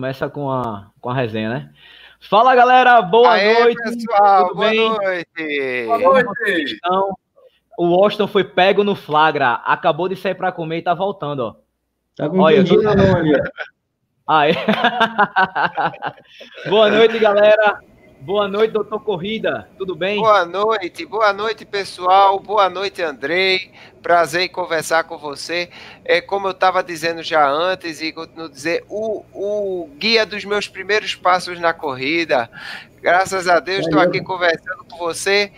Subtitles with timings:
[0.00, 1.70] Começa com a, com a resenha, né?
[2.20, 3.82] Fala galera, boa Aê, noite.
[3.82, 4.88] pessoal, tudo boa bem?
[4.88, 5.86] noite.
[5.86, 6.74] Boa noite.
[6.74, 7.14] Então,
[7.76, 11.54] o Washington foi pego no flagra, acabou de sair para comer e tá voltando, ó.
[12.16, 12.80] Tá com Olha, tô-.
[14.26, 14.54] Aê.
[16.70, 17.78] boa noite, galera.
[18.20, 19.66] Boa noite, doutor Corrida.
[19.78, 20.18] Tudo bem?
[20.20, 22.38] Boa noite, boa noite, pessoal.
[22.38, 23.70] Boa noite, Andrei.
[24.02, 25.70] Prazer em conversar com você.
[26.04, 30.44] É como eu estava dizendo já antes e continuo a dizer, o, o guia dos
[30.44, 32.50] meus primeiros passos na corrida.
[33.00, 35.50] Graças a Deus, estou aqui conversando com você.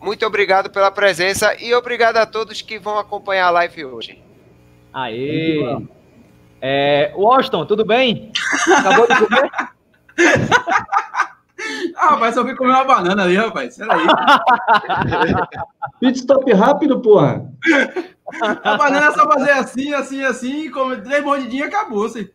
[0.00, 4.22] Muito obrigado pela presença e obrigado a todos que vão acompanhar a live hoje.
[4.92, 5.58] Aê.
[6.62, 8.30] É, Washington, tudo bem?
[8.78, 9.50] Acabou de comer?
[11.96, 13.76] Ah, rapaz, só fui comer uma banana ali, rapaz.
[13.76, 14.06] Peraí.
[16.00, 17.50] Pit stop rápido, porra.
[18.62, 22.06] A banana é só fazer assim, assim, assim, comer três mordidinhas e acabou.
[22.06, 22.28] Assim.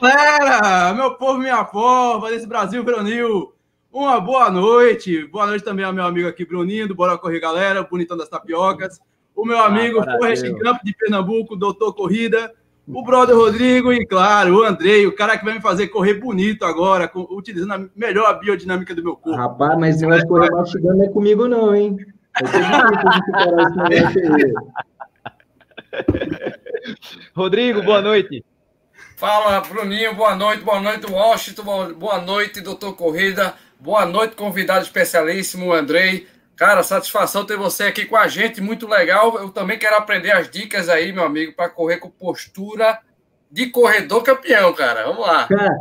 [0.00, 3.52] Galera, meu povo, minha pova, desse Brasil Brunil,
[3.92, 5.26] uma boa noite.
[5.26, 9.00] Boa noite também ao meu amigo aqui, Bruninho, do Bora Correr Galera, bonitão das tapiocas.
[9.34, 10.58] O meu amigo Ah, Forrest valeu.
[10.58, 12.52] Gump de Pernambuco, doutor Corrida.
[12.90, 16.64] O brother Rodrigo e, claro, o Andrei, o cara que vai me fazer correr bonito
[16.64, 19.36] agora, com- utilizando a melhor biodinâmica do meu corpo.
[19.38, 21.98] rapaz, mas negócio de correr mastigando não é comigo, não, hein?
[22.40, 22.52] Vai.
[27.34, 28.44] Rodrigo, boa noite.
[29.16, 34.84] Fala, Bruninho, boa noite, boa noite, Washington, boa- boa noite, doutor Corrida, boa noite, convidado
[34.84, 36.26] especialíssimo, Andrei.
[36.58, 39.38] Cara, satisfação ter você aqui com a gente, muito legal.
[39.38, 42.98] Eu também quero aprender as dicas aí, meu amigo, para correr com postura
[43.48, 45.04] de corredor campeão, cara.
[45.04, 45.46] Vamos lá.
[45.46, 45.76] Cara,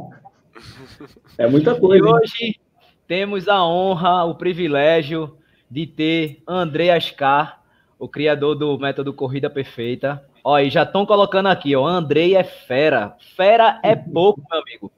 [1.35, 2.05] é muita E coisa.
[2.05, 2.13] hein?
[2.13, 2.59] hoje
[3.07, 5.35] temos a honra, o privilégio
[5.69, 7.63] de ter André Ascar,
[7.97, 10.23] o criador do método Corrida Perfeita.
[10.43, 13.15] Ó, e já estão colocando aqui, ó, Andrei é fera.
[13.35, 14.91] Fera é pouco, meu amigo.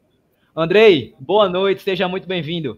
[0.53, 2.77] Andrei, boa noite, seja muito bem-vindo.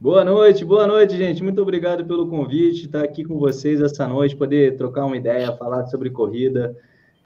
[0.00, 1.42] Boa noite, boa noite, gente.
[1.42, 5.86] Muito obrigado pelo convite, estar aqui com vocês essa noite, poder trocar uma ideia, falar
[5.86, 6.76] sobre corrida.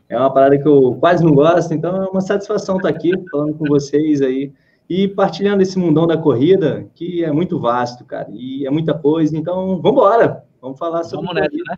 [0.08, 3.52] É uma parada que eu quase não gosto, então é uma satisfação estar aqui falando
[3.58, 4.54] com vocês aí
[4.88, 9.36] e partilhando esse mundão da corrida, que é muito vasto, cara, e é muita coisa.
[9.36, 10.42] Então, vamos embora.
[10.58, 11.76] Vamos falar sobre Vamos nessa, né?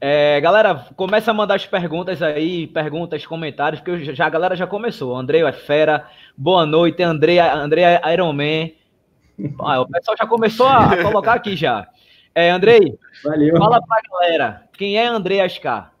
[0.00, 4.68] É, galera, começa a mandar as perguntas aí, perguntas, comentários, porque já, a galera já
[4.68, 5.16] começou.
[5.16, 8.79] André é fera, boa noite, André, André Iron Man.
[9.60, 11.86] Ah, o pessoal já começou a colocar aqui já.
[12.34, 13.56] É, Andrei, Valeu.
[13.56, 15.92] fala pra galera, quem é André Ascar?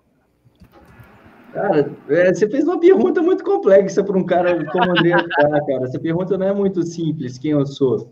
[1.52, 5.66] Cara, é, você fez uma pergunta muito complexa para um cara como o André Ascar,
[5.66, 5.84] cara.
[5.84, 8.08] Essa pergunta não é muito simples, quem eu sou.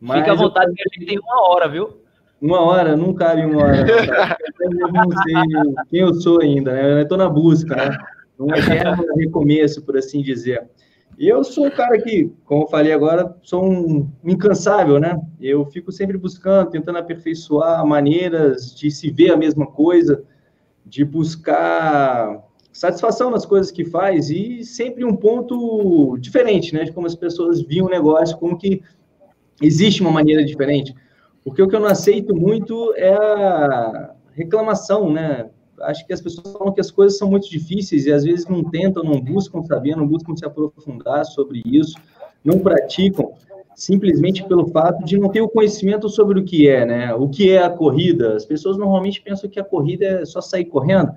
[0.00, 2.00] Mas Fica à eu- vontade que a gente tem uma hora, viu?
[2.40, 3.84] Uma hora, não cabe uma hora.
[4.06, 4.38] cara.
[4.58, 5.34] Eu não sei
[5.90, 6.92] quem eu sou ainda, né?
[6.94, 7.98] Eu estou na busca, né?
[8.38, 10.66] Um eterno recomeço, por assim dizer.
[11.20, 15.20] E eu sou um cara que, como eu falei agora, sou um incansável, né?
[15.38, 20.24] Eu fico sempre buscando, tentando aperfeiçoar maneiras de se ver a mesma coisa,
[20.86, 22.42] de buscar
[22.72, 26.84] satisfação nas coisas que faz e sempre um ponto diferente, né?
[26.84, 28.80] De como as pessoas viam o negócio, como que
[29.60, 30.94] existe uma maneira diferente.
[31.44, 35.50] Porque o que eu não aceito muito é a reclamação, né?
[35.82, 38.62] Acho que as pessoas falam que as coisas são muito difíceis e às vezes não
[38.62, 41.98] tentam, não buscam saber, não buscam se aprofundar sobre isso,
[42.44, 43.32] não praticam,
[43.74, 47.14] simplesmente pelo fato de não ter o conhecimento sobre o que é, né?
[47.14, 48.36] O que é a corrida.
[48.36, 51.12] As pessoas normalmente pensam que a corrida é só sair correndo,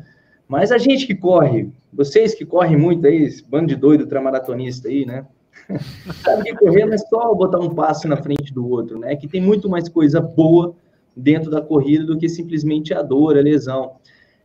[0.47, 4.87] mas a gente que corre, vocês que correm muito aí, esse bando de doido ultramaratonista
[4.87, 5.25] aí, né?
[6.23, 9.15] Sabe que correr não é só botar um passo na frente do outro, né?
[9.15, 10.75] Que tem muito mais coisa boa
[11.15, 13.93] dentro da corrida do que simplesmente a dor, a lesão.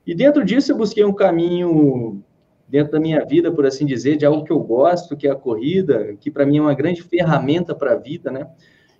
[0.08, 2.24] E dentro disso eu busquei um caminho
[2.66, 5.36] dentro da minha vida, por assim dizer, de algo que eu gosto, que é a
[5.36, 8.48] corrida, que para mim é uma grande ferramenta para a vida, né?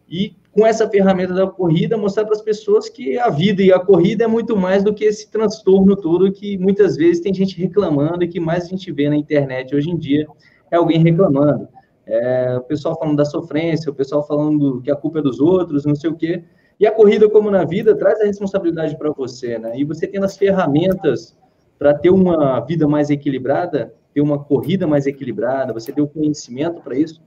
[0.07, 3.79] E com essa ferramenta da corrida, mostrar para as pessoas que a vida e a
[3.79, 8.23] corrida é muito mais do que esse transtorno todo que muitas vezes tem gente reclamando
[8.23, 10.27] e que mais a gente vê na internet hoje em dia
[10.71, 11.69] é alguém reclamando.
[12.05, 15.87] É, o pessoal falando da sofrência, o pessoal falando que a culpa é dos outros,
[15.87, 16.45] não sei o quê.
[16.81, 19.79] E a corrida, como na vida, traz a responsabilidade para você, né?
[19.79, 21.37] E você tendo as ferramentas
[21.79, 26.81] para ter uma vida mais equilibrada, ter uma corrida mais equilibrada, você ter o conhecimento
[26.81, 27.21] para isso,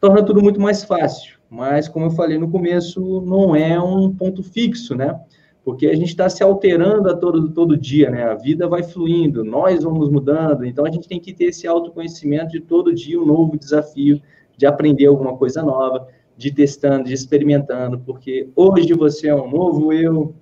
[0.00, 1.38] torna tudo muito mais fácil.
[1.48, 5.20] Mas, como eu falei no começo, não é um ponto fixo, né?
[5.64, 8.24] Porque a gente está se alterando a todo, todo dia, né?
[8.24, 12.52] A vida vai fluindo, nós vamos mudando, então a gente tem que ter esse autoconhecimento
[12.52, 14.20] de todo dia um novo desafio,
[14.56, 19.92] de aprender alguma coisa nova, de testando, de experimentando, porque hoje você é um novo
[19.92, 20.36] eu,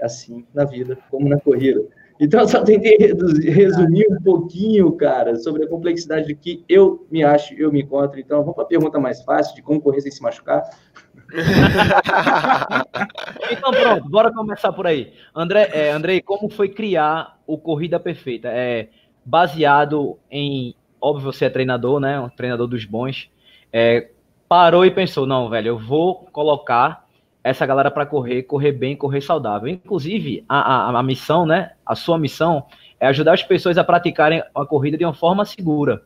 [0.00, 1.84] assim na vida, como na corrida.
[2.18, 7.22] Então, eu só tentei resumir um pouquinho, cara, sobre a complexidade de que eu me
[7.22, 8.18] acho, eu me encontro.
[8.18, 10.62] Então, vamos para a pergunta mais fácil, de como correr sem se machucar.
[13.52, 15.12] então, pronto, bora começar por aí.
[15.36, 18.48] André, é, Andrei, como foi criar o Corrida Perfeita?
[18.48, 18.88] É
[19.22, 22.18] baseado em, óbvio, você é treinador, né?
[22.18, 23.30] Um treinador dos bons.
[23.70, 24.08] É,
[24.52, 27.08] parou e pensou, não, velho, eu vou colocar
[27.42, 29.66] essa galera para correr, correr bem, correr saudável.
[29.66, 31.70] Inclusive, a, a, a, missão, né?
[31.86, 32.66] A sua missão
[33.00, 36.02] é ajudar as pessoas a praticarem a corrida de uma forma segura,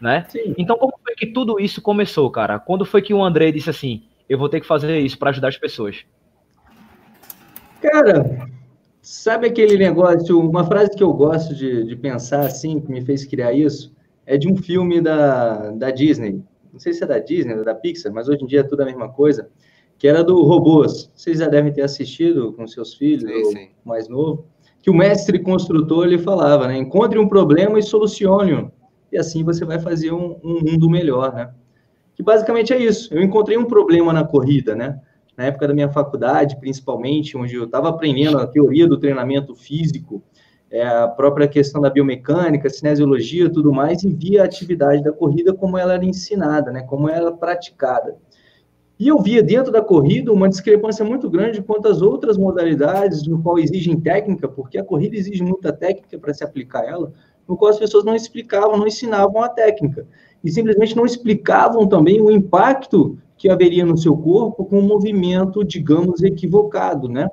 [0.00, 0.26] né?
[0.28, 0.52] Sim.
[0.58, 2.58] Então, como foi que tudo isso começou, cara?
[2.58, 5.46] Quando foi que o André disse assim, eu vou ter que fazer isso para ajudar
[5.46, 6.04] as pessoas?
[7.80, 8.48] Cara,
[9.00, 13.24] sabe aquele negócio, uma frase que eu gosto de, de pensar assim, que me fez
[13.24, 13.94] criar isso,
[14.26, 16.42] é de um filme da, da Disney.
[16.72, 18.82] Não sei se é da Disney ou da Pixar, mas hoje em dia é tudo
[18.82, 19.50] a mesma coisa
[20.00, 21.12] que era do Robôs.
[21.14, 23.68] Vocês já devem ter assistido com seus filhos, sim, sim.
[23.84, 24.46] mais novo,
[24.80, 26.78] que o mestre construtor ele falava, né?
[26.78, 28.72] Encontre um problema e solucione-o.
[29.12, 31.52] E assim você vai fazer um, um, mundo melhor, né?
[32.14, 33.12] Que basicamente é isso.
[33.12, 34.98] Eu encontrei um problema na corrida, né?
[35.36, 40.22] Na época da minha faculdade, principalmente, onde eu estava aprendendo a teoria do treinamento físico,
[40.70, 45.52] é, a própria questão da biomecânica, cinesiologia, tudo mais, e via a atividade da corrida
[45.52, 46.82] como ela era ensinada, né?
[46.82, 48.16] Como ela era praticada.
[48.98, 53.42] E eu via dentro da corrida uma discrepância muito grande quanto às outras modalidades, no
[53.42, 57.10] qual exigem técnica, porque a corrida exige muita técnica para se aplicar ela,
[57.48, 60.06] no qual as pessoas não explicavam, não ensinavam a técnica.
[60.44, 65.64] E simplesmente não explicavam também o impacto que haveria no seu corpo com um movimento,
[65.64, 67.26] digamos, equivocado, né?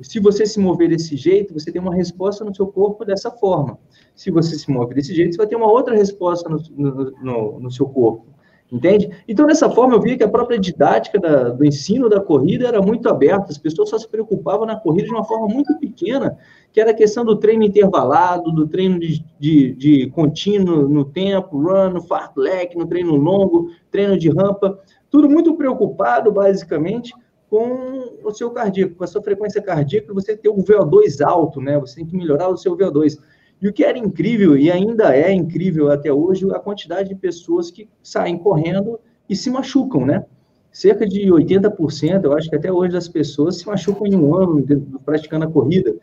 [0.00, 3.78] Se você se mover desse jeito, você tem uma resposta no seu corpo dessa forma.
[4.14, 7.60] Se você se move desse jeito, você vai ter uma outra resposta no, no, no,
[7.60, 8.26] no seu corpo.
[8.70, 9.08] Entende?
[9.26, 12.82] Então, dessa forma, eu vi que a própria didática da, do ensino da corrida era
[12.82, 16.36] muito aberta, as pessoas só se preocupavam na corrida de uma forma muito pequena,
[16.70, 21.58] que era a questão do treino intervalado, do treino de, de, de contínuo no tempo,
[21.58, 24.78] run, fartlek, no treino longo, treino de rampa,
[25.10, 27.14] tudo muito preocupado, basicamente,
[27.48, 31.78] com o seu cardíaco, com a sua frequência cardíaca, você ter o VO2 alto, né?
[31.78, 33.18] Você tem que melhorar o seu VO2.
[33.60, 37.70] E o que era incrível, e ainda é incrível até hoje, a quantidade de pessoas
[37.70, 40.24] que saem correndo e se machucam, né?
[40.70, 44.64] Cerca de 80%, eu acho que até hoje as pessoas se machucam em um ano
[45.04, 45.96] praticando a corrida,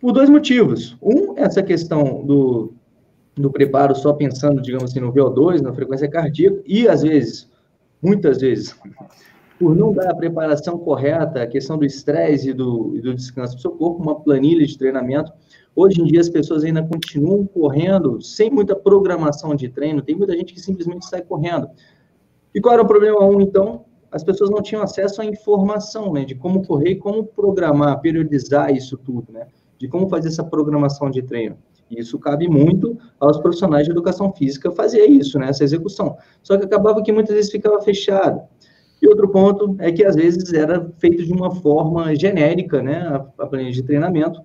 [0.00, 0.96] por dois motivos.
[1.02, 2.72] Um, essa questão do,
[3.36, 7.48] do preparo só pensando, digamos assim, no VO2, na frequência cardíaca, e às vezes,
[8.02, 8.74] muitas vezes,
[9.58, 13.56] por não dar a preparação correta, a questão do estresse e do, e do descanso
[13.56, 15.32] do seu corpo, uma planilha de treinamento
[15.80, 20.36] Hoje em dia as pessoas ainda continuam correndo sem muita programação de treino, tem muita
[20.36, 21.70] gente que simplesmente sai correndo.
[22.52, 23.84] E qual era o problema um, então?
[24.10, 28.96] As pessoas não tinham acesso à informação, né, de como correr, como programar, periodizar isso
[28.96, 29.46] tudo, né,
[29.78, 31.56] de como fazer essa programação de treino.
[31.88, 36.16] E isso cabe muito aos profissionais de educação física fazer isso, né, essa execução.
[36.42, 38.40] Só que acabava que muitas vezes ficava fechado.
[39.08, 43.72] Outro ponto é que às vezes era feito de uma forma genérica, né, a, planilha
[43.72, 44.42] de treinamento,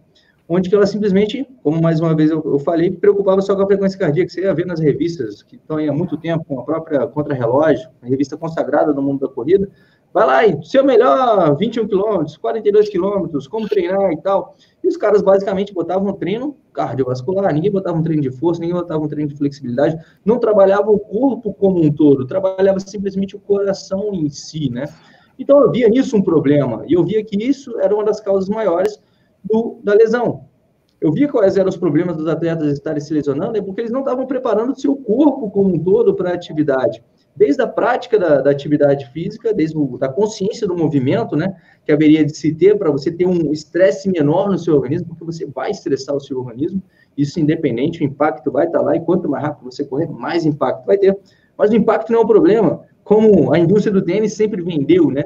[0.47, 3.99] onde que ela simplesmente, como mais uma vez eu, falei, preocupava só com a frequência
[3.99, 6.63] cardíaca, que você ia ver nas revistas que estão aí há muito tempo, com a
[6.63, 9.69] própria Contra-Relógio, a revista consagrada no mundo da corrida,
[10.13, 14.55] vai lá e seu melhor 21 quilômetros, 42 quilômetros, como treinar e tal.
[14.83, 18.75] E os caras basicamente botavam um treino cardiovascular, ninguém botava um treino de força, ninguém
[18.75, 23.39] botava um treino de flexibilidade, não trabalhava o corpo como um todo, trabalhava simplesmente o
[23.39, 24.85] coração em si, né?
[25.37, 28.47] Então eu via nisso um problema, e eu via que isso era uma das causas
[28.47, 29.01] maiores
[29.43, 30.45] do, da lesão.
[31.01, 34.01] Eu vi quais eram os problemas dos atletas estarem se lesionando, é porque eles não
[34.01, 37.03] estavam preparando o seu corpo como um todo para a atividade.
[37.35, 41.91] Desde a prática da, da atividade física, desde a da consciência do movimento, né, que
[41.91, 45.45] haveria de se ter para você ter um estresse menor no seu organismo, porque você
[45.45, 46.81] vai estressar o seu organismo,
[47.17, 50.85] isso independente, o impacto vai estar lá, e quanto mais rápido você correr, mais impacto
[50.85, 51.17] vai ter.
[51.57, 55.23] Mas o impacto não é o problema, como a indústria do tênis sempre vendeu, né?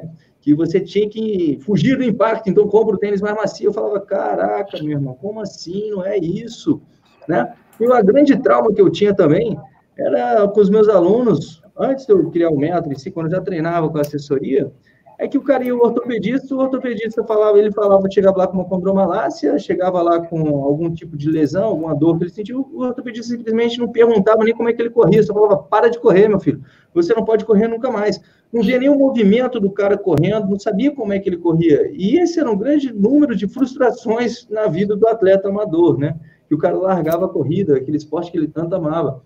[0.47, 3.67] que você tinha que fugir do impacto, então compra o tênis mais macio.
[3.67, 5.91] Eu falava, caraca, meu irmão, como assim?
[5.91, 6.81] Não é isso,
[7.27, 7.53] né?
[7.77, 9.59] E uma grande trauma que eu tinha também
[9.97, 13.41] era com os meus alunos, antes de eu criar o método si, quando eu já
[13.41, 14.71] treinava com a assessoria,
[15.19, 18.53] é que o cara ia o ortopedista, o ortopedista falava, ele falava, chegava lá com
[18.53, 22.83] uma condromalácia, chegava lá com algum tipo de lesão, alguma dor que ele sentiu, o
[22.83, 26.27] ortopedista simplesmente não perguntava nem como é que ele corria, só falava, para de correr,
[26.27, 26.61] meu filho,
[26.93, 28.21] você não pode correr nunca mais.
[28.53, 31.89] Não via nenhum movimento do cara correndo, não sabia como é que ele corria.
[31.91, 36.15] E esse era um grande número de frustrações na vida do atleta amador, né?
[36.47, 39.21] Que o cara largava a corrida, aquele esporte que ele tanto amava.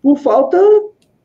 [0.00, 0.58] Por falta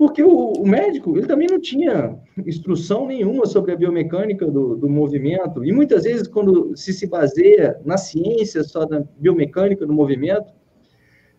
[0.01, 4.89] Porque o, o, médico, ele também não tinha instrução nenhuma sobre a biomecânica do, do,
[4.89, 5.63] movimento.
[5.63, 10.51] E muitas vezes, quando se se baseia na ciência só da biomecânica do movimento,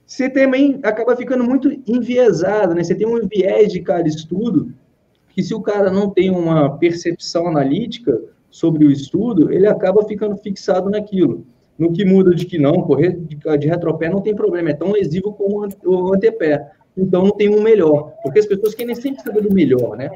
[0.06, 2.84] você também acaba ficando muito enviesado, né?
[2.84, 4.72] Você tem um viés de cada estudo,
[5.30, 8.16] que se o cara não tem uma percepção analítica
[8.48, 11.44] sobre o estudo, ele acaba ficando fixado naquilo.
[11.76, 14.92] No que muda de que não, correr de, de retropé não tem problema, é tão
[14.92, 19.42] lesivo como o antepé então não tem um melhor, porque as pessoas querem sempre saber
[19.42, 20.10] do melhor, né?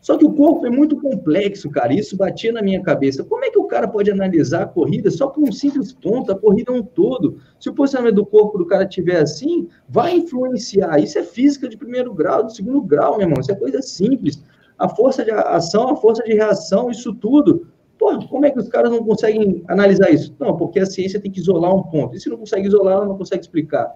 [0.00, 3.24] Só que o corpo é muito complexo, cara, isso batia na minha cabeça.
[3.24, 6.38] Como é que o cara pode analisar a corrida só por um simples ponto, a
[6.38, 7.38] corrida é um todo?
[7.58, 10.98] Se o posicionamento do corpo do cara estiver assim, vai influenciar.
[11.00, 14.42] Isso é física de primeiro grau, de segundo grau, meu irmão, isso é coisa simples.
[14.78, 17.66] A força de ação, a força de reação, isso tudo.
[17.98, 20.32] Pô, como é que os caras não conseguem analisar isso?
[20.38, 22.16] Não, porque a ciência tem que isolar um ponto.
[22.16, 23.92] E se não consegue isolar, ela não consegue explicar.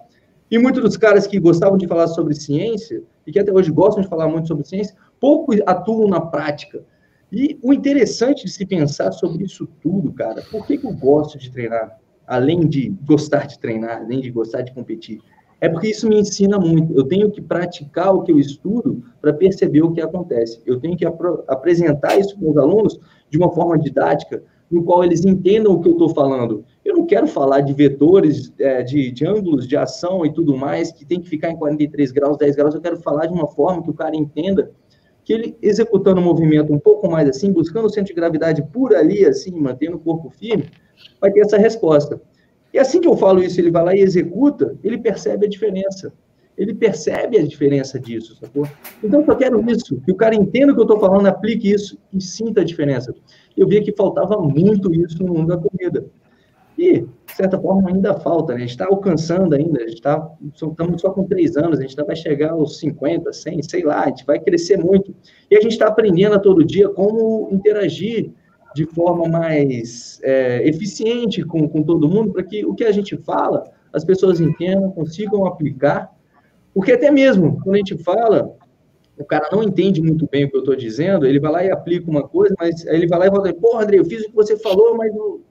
[0.53, 4.03] E muitos dos caras que gostavam de falar sobre ciência, e que até hoje gostam
[4.03, 6.83] de falar muito sobre ciência, pouco atuam na prática.
[7.31, 11.39] E o interessante de se pensar sobre isso tudo, cara, por que, que eu gosto
[11.39, 11.97] de treinar?
[12.27, 15.19] Além de gostar de treinar, além de gostar de competir,
[15.59, 16.95] é porque isso me ensina muito.
[16.95, 20.61] Eu tenho que praticar o que eu estudo para perceber o que acontece.
[20.67, 25.03] Eu tenho que ap apresentar isso para os alunos de uma forma didática, no qual
[25.03, 26.65] eles entendam o que eu estou falando.
[26.83, 30.91] Eu não quero falar de vetores, é, de, de, ângulos de ação e tudo mais,
[30.91, 32.75] que tem que ficar em 43 graus, 10 graus.
[32.75, 34.71] Eu quero falar de uma forma que o cara entenda
[35.23, 38.93] que ele, executando o movimento um pouco mais assim, buscando o centro de gravidade por
[38.93, 40.69] ali, assim, mantendo o corpo firme,
[41.21, 42.21] vai ter essa resposta.
[42.73, 46.11] E assim que eu falo isso, ele vai lá e executa, ele percebe a diferença
[46.57, 48.67] ele percebe a diferença disso, sacou?
[49.03, 51.97] Então, eu quero isso, que o cara entenda o que eu estou falando, aplique isso
[52.11, 53.13] e sinta a diferença.
[53.55, 56.05] Eu via que faltava muito isso no mundo da corrida.
[56.77, 58.57] E, de certa forma, ainda falta, né?
[58.57, 61.95] A gente está alcançando ainda, a gente está, estamos só com três anos, a gente
[61.95, 65.13] vai chegar aos 50, 100, sei lá, a gente vai crescer muito.
[65.51, 68.31] E a gente está aprendendo a todo dia como interagir
[68.75, 73.15] de forma mais é, eficiente com, com todo mundo, para que o que a gente
[73.17, 76.11] fala, as pessoas entendam, consigam aplicar
[76.73, 78.55] porque até mesmo quando a gente fala,
[79.17, 81.71] o cara não entende muito bem o que eu estou dizendo, ele vai lá e
[81.71, 84.29] aplica uma coisa, mas aí ele vai lá e fala, pô, André, eu fiz o
[84.29, 85.41] que você falou, mas eu,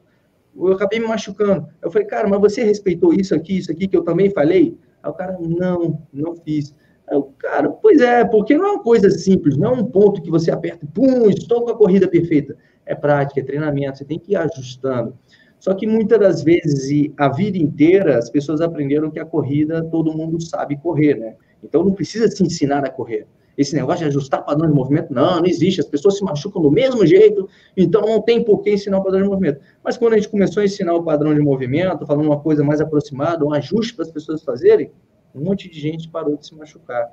[0.57, 1.67] eu acabei me machucando.
[1.81, 4.77] Eu falei, cara, mas você respeitou isso aqui, isso aqui que eu também falei?
[5.03, 6.75] Aí o cara, não, não fiz.
[7.09, 10.23] Aí o cara, pois é, porque não é uma coisa simples, não é um ponto
[10.23, 12.57] que você aperta, pum, estou com a corrida perfeita.
[12.85, 15.17] É prática, é treinamento, você tem que ir ajustando.
[15.61, 19.85] Só que muitas das vezes, e a vida inteira, as pessoas aprenderam que a corrida
[19.85, 21.37] todo mundo sabe correr, né?
[21.63, 23.29] Então não precisa se ensinar a correr.
[23.57, 25.81] Esse negócio de ajustar padrão de movimento, não, não existe.
[25.81, 29.23] As pessoas se machucam do mesmo jeito, então não tem por que ensinar o padrão
[29.23, 29.61] de movimento.
[29.85, 32.81] Mas quando a gente começou a ensinar o padrão de movimento, falando uma coisa mais
[32.81, 34.91] aproximada, um ajuste para as pessoas fazerem,
[35.35, 37.13] um monte de gente parou de se machucar.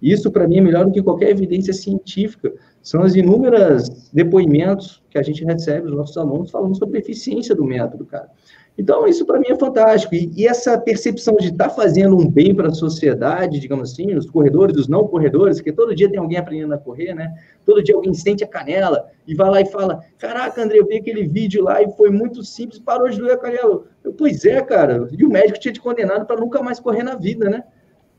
[0.00, 2.52] Isso, para mim, é melhor do que qualquer evidência científica.
[2.82, 7.54] São os inúmeros depoimentos que a gente recebe dos nossos alunos falando sobre a eficiência
[7.54, 8.28] do método, cara.
[8.78, 10.14] Então, isso para mim é fantástico.
[10.14, 14.14] E, e, essa percepção de estar tá fazendo um bem para a sociedade, digamos assim,
[14.14, 17.34] os corredores, os não corredores, porque todo dia tem alguém aprendendo a correr, né?
[17.64, 20.96] Todo dia alguém sente a canela e vai lá e fala: Caraca, André, eu vi
[20.96, 23.84] aquele vídeo lá e foi muito simples, parou de doer a canela.
[24.04, 25.08] Eu, pois é, cara.
[25.10, 27.64] E o médico tinha te condenado para nunca mais correr na vida, né?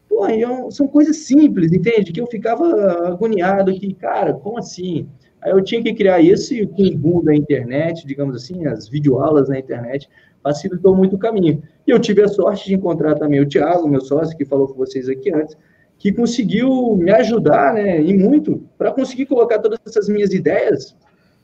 [0.10, 2.12] Pô, então, são coisas simples, entende?
[2.12, 5.08] Que eu ficava agoniado que, cara, como assim?
[5.42, 9.50] Aí eu tinha que criar isso e com o da internet, digamos assim, as videoaulas
[9.50, 10.10] na internet,
[10.48, 11.62] facilitou muito o caminho.
[11.86, 14.76] E eu tive a sorte de encontrar também o Thiago, meu sócio, que falou com
[14.76, 15.58] vocês aqui antes,
[15.98, 20.96] que conseguiu me ajudar, né, e muito, para conseguir colocar todas essas minhas ideias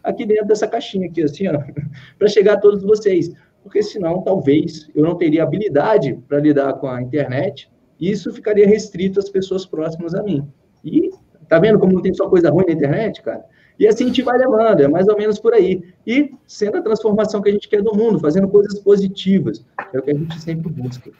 [0.03, 1.59] aqui dentro dessa caixinha aqui, assim, ó,
[2.17, 3.33] para chegar a todos vocês.
[3.61, 7.69] Porque senão, talvez, eu não teria habilidade para lidar com a internet,
[7.99, 10.47] isso ficaria restrito às pessoas próximas a mim.
[10.83, 11.09] E
[11.47, 13.43] tá vendo como não tem só coisa ruim na internet, cara?
[13.79, 15.81] E assim a gente vai levando, é mais ou menos por aí.
[16.05, 20.01] E sendo a transformação que a gente quer do mundo, fazendo coisas positivas, é o
[20.01, 21.11] que a gente sempre busca.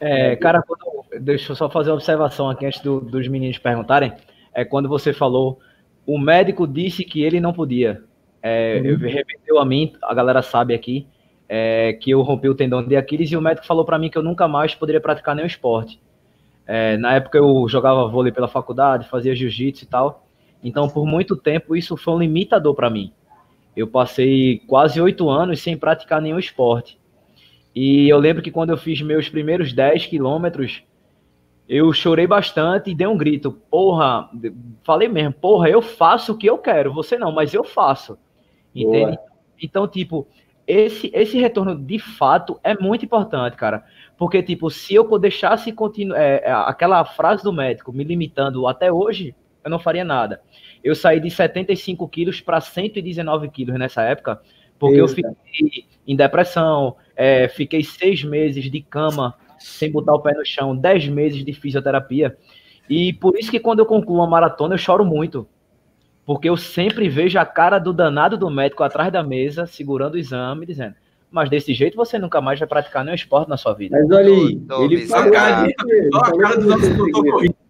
[0.00, 4.12] É, cara, quando, deixa eu só fazer uma observação aqui antes do, dos meninos perguntarem.
[4.54, 5.58] É quando você falou,
[6.06, 8.02] o médico disse que ele não podia.
[8.42, 8.96] É, uhum.
[8.98, 11.06] Remeteu a mim, a galera sabe aqui,
[11.48, 14.16] é, que eu rompi o tendão de Aquiles e o médico falou para mim que
[14.16, 16.00] eu nunca mais poderia praticar nenhum esporte.
[16.66, 20.25] É, na época eu jogava vôlei pela faculdade, fazia jiu-jitsu e tal.
[20.66, 23.12] Então, por muito tempo, isso foi um limitador para mim.
[23.76, 26.98] Eu passei quase oito anos sem praticar nenhum esporte.
[27.72, 30.82] E eu lembro que quando eu fiz meus primeiros 10 quilômetros,
[31.68, 33.52] eu chorei bastante e dei um grito.
[33.70, 34.28] Porra,
[34.82, 36.92] falei mesmo, porra, eu faço o que eu quero.
[36.94, 38.18] Você não, mas eu faço.
[38.74, 39.12] Entende?
[39.12, 39.18] Boa.
[39.62, 40.26] Então, tipo,
[40.66, 43.84] esse, esse retorno de fato é muito importante, cara.
[44.18, 48.90] Porque, tipo, se eu deixasse continuar é, é, aquela frase do médico me limitando até
[48.90, 49.32] hoje,
[49.66, 50.40] eu não faria nada.
[50.82, 54.40] Eu saí de 75 quilos para 119 quilos nessa época,
[54.78, 60.32] porque eu fiquei em depressão, é, fiquei seis meses de cama sem botar o pé
[60.34, 62.36] no chão, dez meses de fisioterapia.
[62.88, 65.48] E por isso que quando eu concluo uma maratona, eu choro muito.
[66.24, 70.18] Porque eu sempre vejo a cara do danado do médico atrás da mesa, segurando o
[70.18, 70.94] exame, dizendo:
[71.28, 73.96] Mas desse jeito você nunca mais vai praticar nenhum esporte na sua vida.
[73.98, 75.36] Mas olha aí, ele falou.
[75.36, 77.65] a cara do nosso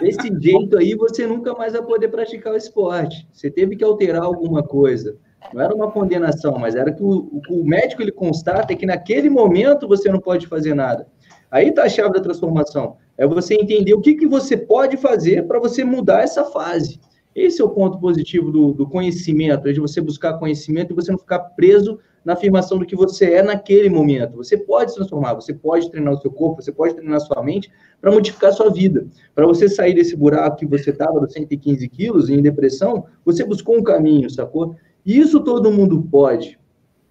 [0.00, 3.28] Desse jeito aí, você nunca mais vai poder praticar o esporte.
[3.32, 5.16] Você teve que alterar alguma coisa.
[5.52, 9.88] Não era uma condenação, mas era que o, o médico ele constata que naquele momento
[9.88, 11.06] você não pode fazer nada.
[11.50, 12.96] Aí está a chave da transformação.
[13.18, 17.00] É você entender o que, que você pode fazer para você mudar essa fase.
[17.34, 21.12] Esse é o ponto positivo do, do conhecimento, é de você buscar conhecimento e você
[21.12, 24.36] não ficar preso na afirmação do que você é naquele momento.
[24.36, 27.42] Você pode se transformar, você pode treinar o seu corpo, você pode treinar a sua
[27.42, 29.06] mente para modificar a sua vida.
[29.34, 33.76] Para você sair desse buraco que você estava, dos 115 quilos, em depressão, você buscou
[33.76, 34.76] um caminho, sacou?
[35.04, 36.58] Isso todo mundo pode.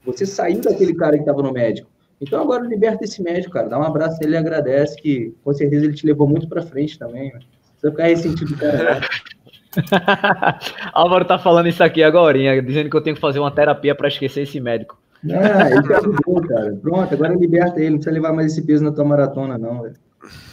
[0.05, 1.89] Você saiu daquele cara que estava no médico.
[2.21, 3.69] Então agora liberta esse médico, cara.
[3.69, 6.99] Dá um abraço nele e agradece, que com certeza ele te levou muito para frente
[6.99, 7.31] também.
[7.77, 8.99] Você vai ficar ressentido, cara.
[10.93, 14.07] Álvaro tá falando isso aqui agora, dizendo que eu tenho que fazer uma terapia para
[14.07, 14.98] esquecer esse médico.
[15.25, 16.73] Ah, ele tá bom, cara.
[16.81, 19.95] Pronto, agora liberta ele, não precisa levar mais esse peso na tua maratona, não, velho.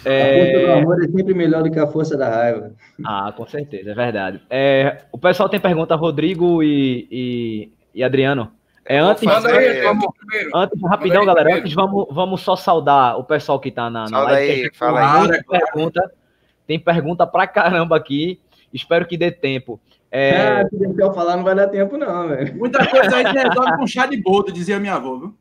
[0.04, 0.20] É...
[0.20, 2.72] A força do amor é sempre melhor do que a força da raiva.
[3.04, 4.40] Ah, com certeza, é verdade.
[4.48, 8.52] É, o pessoal tem pergunta, Rodrigo e, e, e Adriano.
[8.88, 9.82] É, antes, aí,
[10.54, 14.20] antes, rapidão, aí, galera, antes vamos, vamos só saudar o pessoal que tá na, na
[14.20, 14.52] live.
[14.52, 15.28] Aí, fala aí.
[15.28, 16.12] Tem pergunta,
[16.66, 18.40] tem pergunta pra caramba aqui.
[18.72, 19.80] Espero que dê tempo.
[20.10, 20.36] É...
[20.36, 22.56] Ah, se eu falar, não vai dar tempo, não, velho.
[22.56, 25.34] Muita coisa aí se resolve com chá de boldo, dizia minha avó, viu?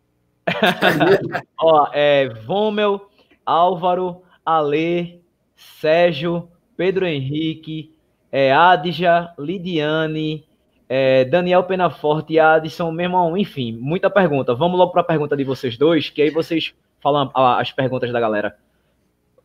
[1.60, 3.10] Ó, é, Vômel,
[3.46, 5.22] Álvaro, Ale,
[5.56, 7.96] Sérgio, Pedro Henrique,
[8.32, 10.46] é, Adja, Lidiane,
[10.88, 14.54] é, Daniel Penaforte, Adson, meu irmão, enfim, muita pergunta.
[14.54, 18.20] Vamos logo para a pergunta de vocês dois, que aí vocês falam as perguntas da
[18.20, 18.56] galera.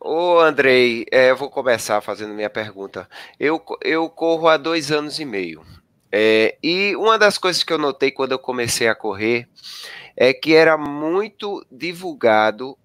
[0.03, 3.07] Ô, Andrei, é, eu vou começar fazendo minha pergunta.
[3.39, 5.63] Eu, eu corro há dois anos e meio.
[6.11, 9.47] É, e uma das coisas que eu notei quando eu comecei a correr
[10.17, 12.75] é que era muito divulgado,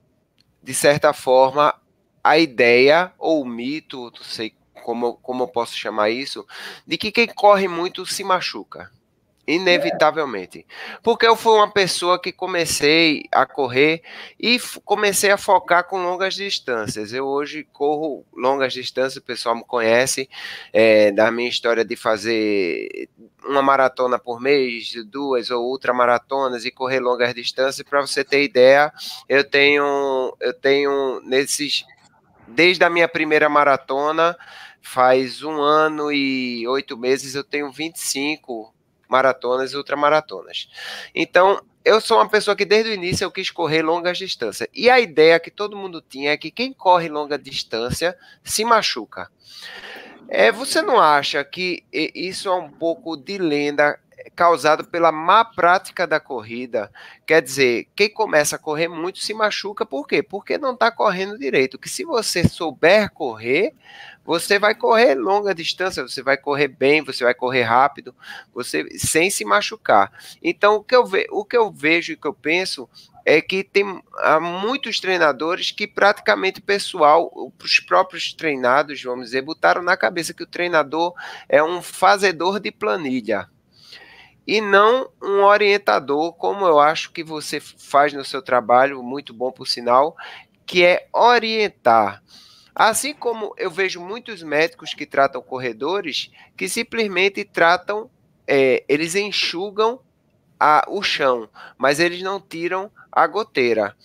[0.63, 1.75] de certa forma,
[2.23, 4.53] a ideia ou o mito, não sei
[4.85, 6.47] como, como eu posso chamar isso,
[6.87, 8.91] de que quem corre muito se machuca.
[9.49, 10.67] Inevitavelmente.
[11.05, 14.03] Porque eu fui uma pessoa que comecei a correr
[14.41, 17.13] e comecei a focar com longas distâncias.
[17.13, 20.29] Eu hoje corro longas distâncias, o pessoal me conhece
[20.73, 23.09] é, da minha história de fazer
[23.45, 27.87] uma maratona por mês, duas ou ultramaratonas e correr longas distâncias.
[27.89, 28.93] Para você ter ideia,
[29.29, 31.85] eu tenho, eu tenho nesses.
[32.49, 34.37] Desde a minha primeira maratona,
[34.81, 38.76] faz um ano e oito meses, eu tenho 25
[39.09, 40.69] maratonas e ultramaratonas.
[41.15, 44.69] Então, eu sou uma pessoa que desde o início eu quis correr longas distâncias.
[44.75, 49.31] E a ideia que todo mundo tinha é que quem corre longa distância se machuca.
[50.29, 53.99] É, você não acha que isso é um pouco de lenda
[54.35, 56.91] causado pela má prática da corrida?
[57.27, 60.23] Quer dizer, quem começa a correr muito se machuca, por quê?
[60.23, 61.79] Porque não está correndo direito.
[61.79, 63.75] Que se você souber correr,
[64.25, 68.15] você vai correr longa distância, você vai correr bem, você vai correr rápido,
[68.53, 70.13] você sem se machucar.
[70.43, 72.89] Então, o que eu, ve, o que eu vejo e que eu penso
[73.25, 77.31] é que tem há muitos treinadores que praticamente o pessoal,
[77.63, 81.13] os próprios treinados, vamos dizer, botaram na cabeça que o treinador
[81.49, 83.49] é um fazedor de planilha
[84.47, 89.51] e não um orientador, como eu acho que você faz no seu trabalho, muito bom
[89.51, 90.17] por sinal,
[90.65, 92.23] que é orientar.
[92.75, 98.11] Assim como eu vejo muitos médicos que tratam corredores que simplesmente tratam,
[98.47, 100.01] é, eles enxugam
[100.61, 103.97] a, o chão, mas eles não tiram a goteira.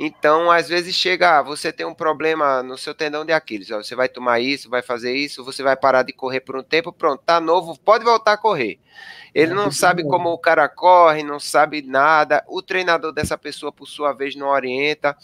[0.00, 3.82] Então, às vezes chega, ah, você tem um problema no seu tendão de Aquiles, ó,
[3.82, 6.92] você vai tomar isso, vai fazer isso, você vai parar de correr por um tempo,
[6.92, 8.78] pronto, tá novo, pode voltar a correr.
[9.34, 13.88] Ele não sabe como o cara corre, não sabe nada, o treinador dessa pessoa, por
[13.88, 15.16] sua vez, não orienta.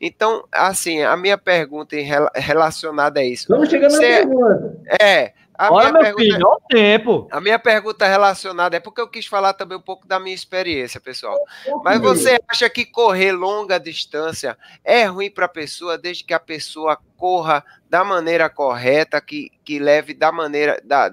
[0.00, 1.94] Então, assim, a minha pergunta
[2.34, 3.46] relacionada a isso.
[3.48, 4.80] Vamos chegar na pergunta.
[5.00, 5.32] É.
[5.58, 7.28] A Olha, meu pergunta, filho, olha o tempo.
[7.32, 11.00] A minha pergunta relacionada é porque eu quis falar também um pouco da minha experiência,
[11.00, 11.36] pessoal.
[11.82, 16.38] Mas você acha que correr longa distância é ruim para a pessoa, desde que a
[16.38, 20.80] pessoa corra da maneira correta, que, que leve da maneira.
[20.84, 21.10] Da,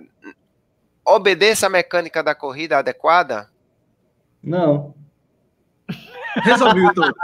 [1.03, 3.49] obedeça a mecânica da corrida adequada?
[4.43, 4.93] Não.
[6.43, 7.15] Resolvido, doutor.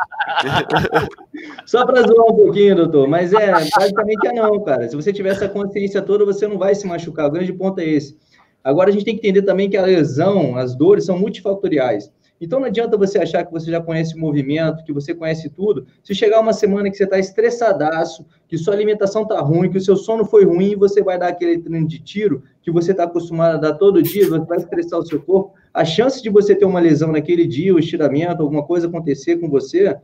[1.66, 4.88] Só para zoar um pouquinho, doutor, mas é, basicamente é não, cara.
[4.88, 7.28] Se você tiver essa consciência toda, você não vai se machucar.
[7.28, 8.18] O grande ponto é esse.
[8.64, 12.12] Agora, a gente tem que entender também que a lesão, as dores, são multifatoriais.
[12.42, 15.86] Então não adianta você achar que você já conhece o movimento, que você conhece tudo.
[16.04, 19.82] Se chegar uma semana que você está estressadaço, que sua alimentação está ruim, que o
[19.82, 23.58] seu sono foi ruim, você vai dar aquele treino de tiro que você está acostumado
[23.58, 25.54] a dar todo dia, você vai estressar o seu corpo.
[25.74, 29.50] A chance de você ter uma lesão naquele dia, o estiramento, alguma coisa acontecer com
[29.50, 29.98] você,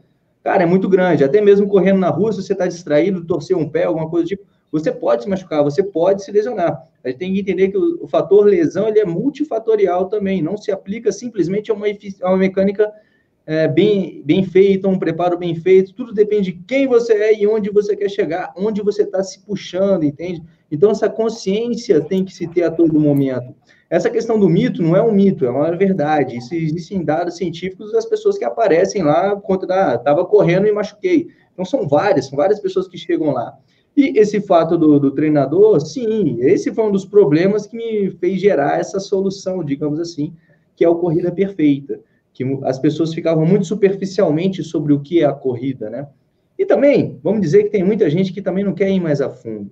[0.44, 1.24] cara, é muito grande.
[1.24, 4.30] Até mesmo correndo na rua, se você está distraído, torcer um pé, alguma coisa do
[4.30, 6.88] tipo, você pode se machucar, você pode se lesionar.
[7.04, 10.58] A gente tem que entender que o, o fator lesão ele é multifatorial também, não
[10.58, 12.92] se aplica simplesmente a uma, a uma mecânica
[13.46, 17.48] é, bem, bem feita, um preparo bem feito, tudo depende de quem você é e
[17.48, 20.44] onde você quer chegar, onde você está se puxando, entende?
[20.70, 23.56] Então, essa consciência tem que se ter a todo momento.
[23.90, 26.38] Essa questão do mito não é um mito, é uma verdade.
[26.38, 31.28] Isso existem dados científicos das pessoas que aparecem lá, conta da, estava correndo e machuquei.
[31.54, 33.58] Então, são várias, são várias pessoas que chegam lá.
[33.96, 38.40] E esse fato do, do, treinador, sim, esse foi um dos problemas que me fez
[38.40, 40.34] gerar essa solução, digamos assim,
[40.76, 42.00] que é a corrida perfeita,
[42.32, 46.08] que as pessoas ficavam muito superficialmente sobre o que é a corrida, né?
[46.60, 49.30] E também, vamos dizer que tem muita gente que também não quer ir mais a
[49.30, 49.72] fundo.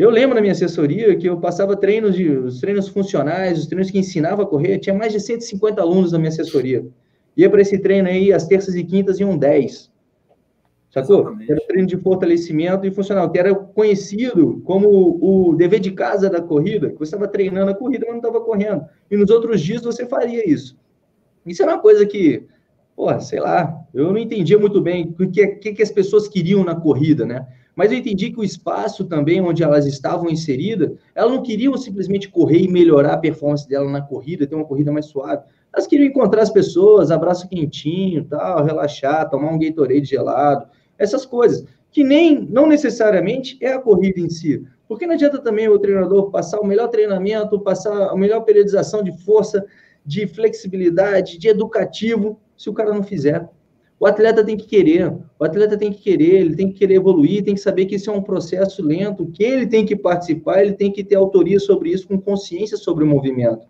[0.00, 3.90] Eu lembro na minha assessoria que eu passava treinos de os treinos funcionais, os treinos
[3.90, 6.86] que ensinava a correr, tinha mais de 150 alunos na minha assessoria.
[7.36, 9.92] Ia para esse treino aí, as terças e quintas iam 10.
[10.88, 11.20] Sacou?
[11.20, 11.52] Exatamente.
[11.52, 14.88] Era treino de fortalecimento e funcional, que era conhecido como
[15.20, 18.40] o dever de casa da corrida, que você estava treinando a corrida, mas não estava
[18.40, 18.86] correndo.
[19.10, 20.78] E nos outros dias você faria isso.
[21.44, 22.46] Isso era uma coisa que,
[22.96, 26.64] pô, sei lá, eu não entendia muito bem o que, que, que as pessoas queriam
[26.64, 27.46] na corrida, né?
[27.74, 32.28] Mas eu entendi que o espaço também onde elas estavam inseridas, elas não queriam simplesmente
[32.28, 35.42] correr e melhorar a performance dela na corrida, ter uma corrida mais suave.
[35.72, 40.66] Elas queriam encontrar as pessoas, abraço quentinho, tal, relaxar, tomar um Gatorade gelado,
[40.98, 44.64] essas coisas, que nem, não necessariamente é a corrida em si.
[44.88, 49.16] Porque não adianta também o treinador passar o melhor treinamento, passar a melhor periodização de
[49.24, 49.64] força,
[50.04, 53.48] de flexibilidade, de educativo, se o cara não fizer.
[54.00, 57.44] O atleta tem que querer, o atleta tem que querer, ele tem que querer evoluir,
[57.44, 60.72] tem que saber que isso é um processo lento, que ele tem que participar, ele
[60.72, 63.66] tem que ter autoria sobre isso, com consciência sobre o movimento.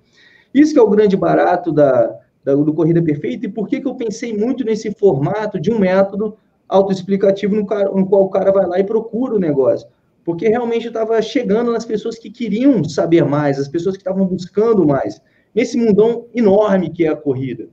[0.55, 3.89] Isso que é o grande barato da, da do Corrida Perfeita, e por que, que
[3.89, 6.37] eu pensei muito nesse formato de um método
[6.69, 9.89] autoexplicativo no, no qual o cara vai lá e procura o negócio.
[10.25, 14.87] Porque realmente estava chegando nas pessoas que queriam saber mais, as pessoas que estavam buscando
[14.87, 15.21] mais.
[15.53, 17.69] Nesse mundão enorme que é a corrida.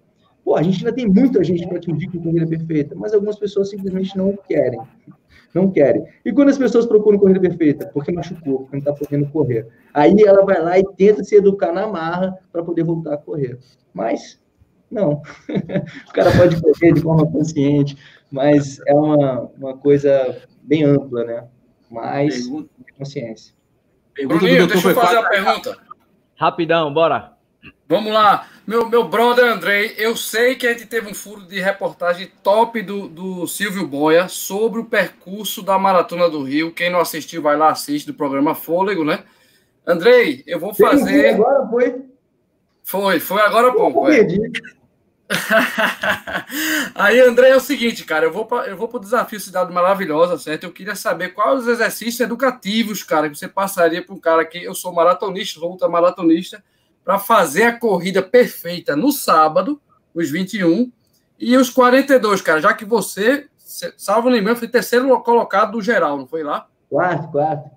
[0.48, 3.70] Pô, a gente ainda tem muita gente para atingir com corrida perfeita, mas algumas pessoas
[3.70, 4.80] simplesmente não querem.
[5.54, 6.06] Não querem.
[6.24, 7.88] E quando as pessoas procuram corrida perfeita?
[7.94, 9.68] Porque machucou, porque não está podendo correr.
[9.94, 13.60] Aí ela vai lá e tenta se educar na marra para poder voltar a correr.
[13.94, 14.42] Mas,
[14.90, 15.22] não.
[16.08, 17.98] o cara pode correr de forma consciente,
[18.32, 21.46] mas é uma, uma coisa bem ampla, né?
[21.92, 22.70] Mais pergunta.
[22.98, 23.54] consciência.
[24.14, 25.78] Pergunta Bruninho, deixa eu fazer uma pergunta.
[26.38, 27.34] Rapidão, bora.
[27.90, 28.48] Vamos lá.
[28.68, 32.82] Meu, meu brother Andrei, eu sei que a gente teve um furo de reportagem top
[32.82, 36.74] do, do Silvio Boia sobre o percurso da Maratona do Rio.
[36.74, 39.24] Quem não assistiu, vai lá, assiste do programa Fôlego, né?
[39.86, 41.30] Andrei, eu vou fazer.
[41.30, 42.06] Agora foi?
[42.84, 44.12] Foi, foi agora há pouco.
[44.12, 44.28] É.
[46.94, 50.38] Aí, André, é o seguinte, cara, eu vou para eu vou o desafio Cidade Maravilhosa,
[50.38, 50.66] certo?
[50.66, 54.62] Eu queria saber quais os exercícios educativos, cara, que você passaria para um cara que
[54.62, 56.62] eu sou maratonista, sou ultramaratonista,
[57.08, 59.80] para fazer a corrida perfeita no sábado,
[60.14, 60.92] os 21
[61.40, 63.48] e os 42, cara, já que você,
[63.96, 66.68] salvo lembrança, foi terceiro colocado do geral, não foi lá?
[66.90, 67.72] Quarto, quarto.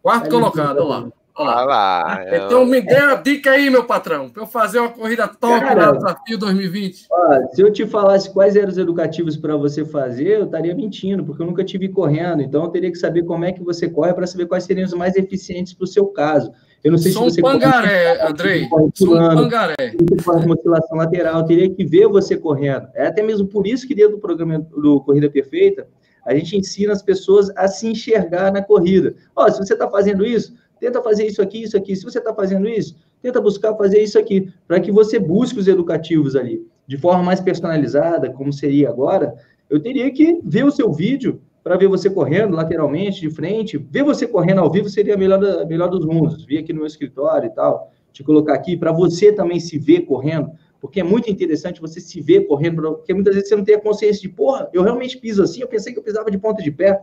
[0.00, 1.08] Quarto colocado, olha lá.
[1.36, 2.24] Olha lá.
[2.28, 2.66] Então eu...
[2.66, 5.98] me dê a dica aí, meu patrão, para eu fazer uma corrida top Cara, no
[5.98, 7.06] desafio 2020.
[7.10, 11.24] Ó, se eu te falasse quais eram os educativos para você fazer, eu estaria mentindo,
[11.24, 12.40] porque eu nunca tive correndo.
[12.40, 14.94] Então eu teria que saber como é que você corre para saber quais seriam os
[14.94, 16.52] mais eficientes para o seu caso.
[16.84, 18.68] Eu não sei Sou se você um pangaré, corre, Andrei.
[18.94, 19.74] Sou um pangaré.
[19.98, 22.86] Você corre uma oscilação lateral, eu teria que ver você correndo.
[22.94, 25.88] É até mesmo por isso que dentro do programa do Corrida Perfeita,
[26.26, 29.14] a gente ensina as pessoas a se enxergar na corrida.
[29.34, 31.96] Ó, se você está fazendo isso, tenta fazer isso aqui, isso aqui.
[31.96, 35.66] Se você está fazendo isso, tenta buscar fazer isso aqui, para que você busque os
[35.66, 36.66] educativos ali.
[36.86, 39.34] De forma mais personalizada, como seria agora,
[39.70, 43.78] eu teria que ver o seu vídeo para ver você correndo lateralmente, de frente.
[43.78, 46.44] Ver você correndo ao vivo seria a melhor, da, melhor dos mundos.
[46.44, 50.02] Vir aqui no meu escritório e tal, te colocar aqui, para você também se ver
[50.02, 53.76] correndo, porque é muito interessante você se ver correndo, porque muitas vezes você não tem
[53.76, 56.62] a consciência de, porra, eu realmente piso assim, eu pensei que eu pisava de ponta
[56.62, 57.02] de pé.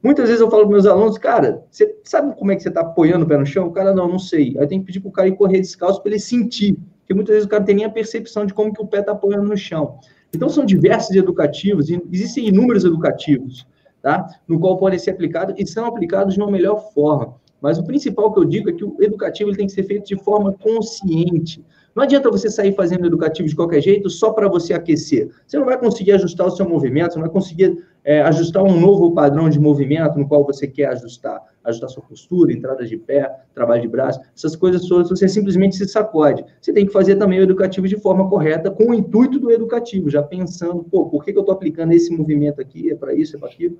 [0.00, 2.82] Muitas vezes eu falo para meus alunos, cara, você sabe como é que você está
[2.82, 3.66] apoiando o pé no chão?
[3.66, 4.54] O cara, não, não sei.
[4.58, 6.78] Aí tem que pedir para o cara ir correr descalço para ele sentir.
[7.00, 9.00] Porque muitas vezes o cara não tem nem a percepção de como que o pé
[9.00, 9.98] está apoiando no chão.
[10.32, 13.66] Então, são diversos educativos, existem inúmeros educativos,
[14.06, 14.24] tá?
[14.46, 17.34] No qual podem ser aplicados e são aplicados de uma melhor forma.
[17.60, 20.06] Mas o principal que eu digo é que o educativo ele tem que ser feito
[20.06, 21.64] de forma consciente.
[21.92, 25.30] Não adianta você sair fazendo educativo de qualquer jeito só para você aquecer.
[25.44, 28.78] Você não vai conseguir ajustar o seu movimento, você não vai conseguir é, ajustar um
[28.78, 31.42] novo padrão de movimento no qual você quer ajustar.
[31.64, 35.88] Ajustar sua postura, entrada de pé, trabalho de braço, essas coisas todas, você simplesmente se
[35.88, 36.44] sacode.
[36.60, 40.08] Você tem que fazer também o educativo de forma correta, com o intuito do educativo,
[40.08, 42.92] já pensando, pô, por que, que eu estou aplicando esse movimento aqui?
[42.92, 43.78] É para isso, é para aquilo?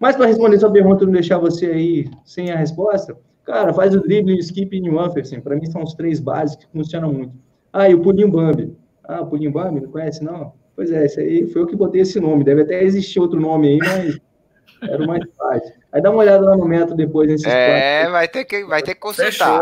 [0.00, 4.00] Mas para responder sua pergunta, não deixar você aí sem a resposta, cara, faz o
[4.00, 5.42] drible, o skip e o Anfersen.
[5.42, 7.34] Para mim são os três básicos que funcionam muito.
[7.70, 8.74] Ah, e o pulinho Bambi.
[9.04, 10.54] Ah, o pulinho Bambi, não conhece não?
[10.74, 12.42] Pois é, esse aí foi eu que botei esse nome.
[12.42, 14.18] Deve até existir outro nome aí, mas
[14.88, 15.74] era o mais fácil.
[15.92, 18.94] Aí dá uma olhada lá no método depois nesses É, vai ter que vai ter
[18.94, 19.12] que.
[19.12, 19.60] Fechou.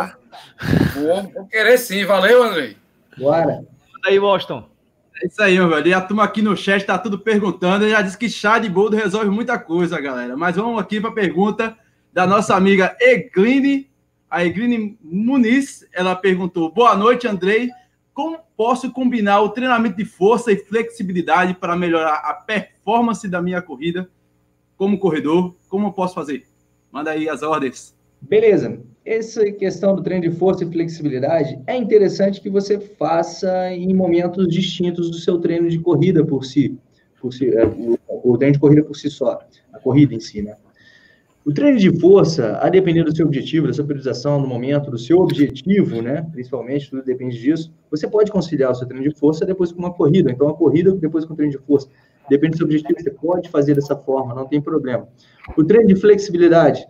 [1.34, 2.76] Vou querer sim, valeu, Andrei.
[3.18, 3.56] Bora.
[3.56, 4.77] Manda aí, Washington.
[5.22, 5.88] É isso aí, meu velho.
[5.88, 7.84] E a turma aqui no chat tá tudo perguntando.
[7.84, 10.36] Eu já disse que chá de boldo resolve muita coisa, galera.
[10.36, 11.76] Mas vamos aqui para a pergunta
[12.12, 13.90] da nossa amiga Egline.
[14.30, 17.68] A Egline Muniz, ela perguntou: Boa noite, Andrei.
[18.14, 23.62] Como posso combinar o treinamento de força e flexibilidade para melhorar a performance da minha
[23.62, 24.10] corrida
[24.76, 25.56] como corredor?
[25.68, 26.46] Como eu posso fazer?
[26.90, 27.96] Manda aí as ordens.
[28.20, 28.80] Beleza.
[29.08, 34.46] Essa questão do treino de força e flexibilidade é interessante que você faça em momentos
[34.46, 36.78] distintos do seu treino de corrida por si,
[37.18, 39.40] por si é, o, o treino de corrida por si só,
[39.72, 40.56] a corrida em si, né?
[41.42, 44.98] O treino de força, a depender do seu objetivo, da sua priorização no momento, do
[44.98, 46.28] seu objetivo, né?
[46.30, 47.72] Principalmente, tudo depende disso.
[47.90, 50.30] Você pode conciliar o seu treino de força depois com uma corrida.
[50.30, 51.88] Então, a corrida depois com o treino de força.
[52.28, 55.08] Depende do seu objetivo, você pode fazer dessa forma, não tem problema.
[55.56, 56.86] O treino de flexibilidade,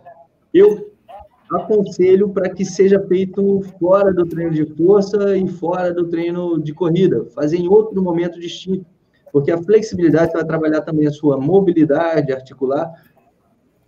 [0.53, 0.89] eu
[1.51, 6.73] aconselho para que seja feito fora do treino de força e fora do treino de
[6.73, 8.85] corrida, fazer em outro momento distinto,
[9.31, 12.91] porque a flexibilidade vai trabalhar também a sua mobilidade articular,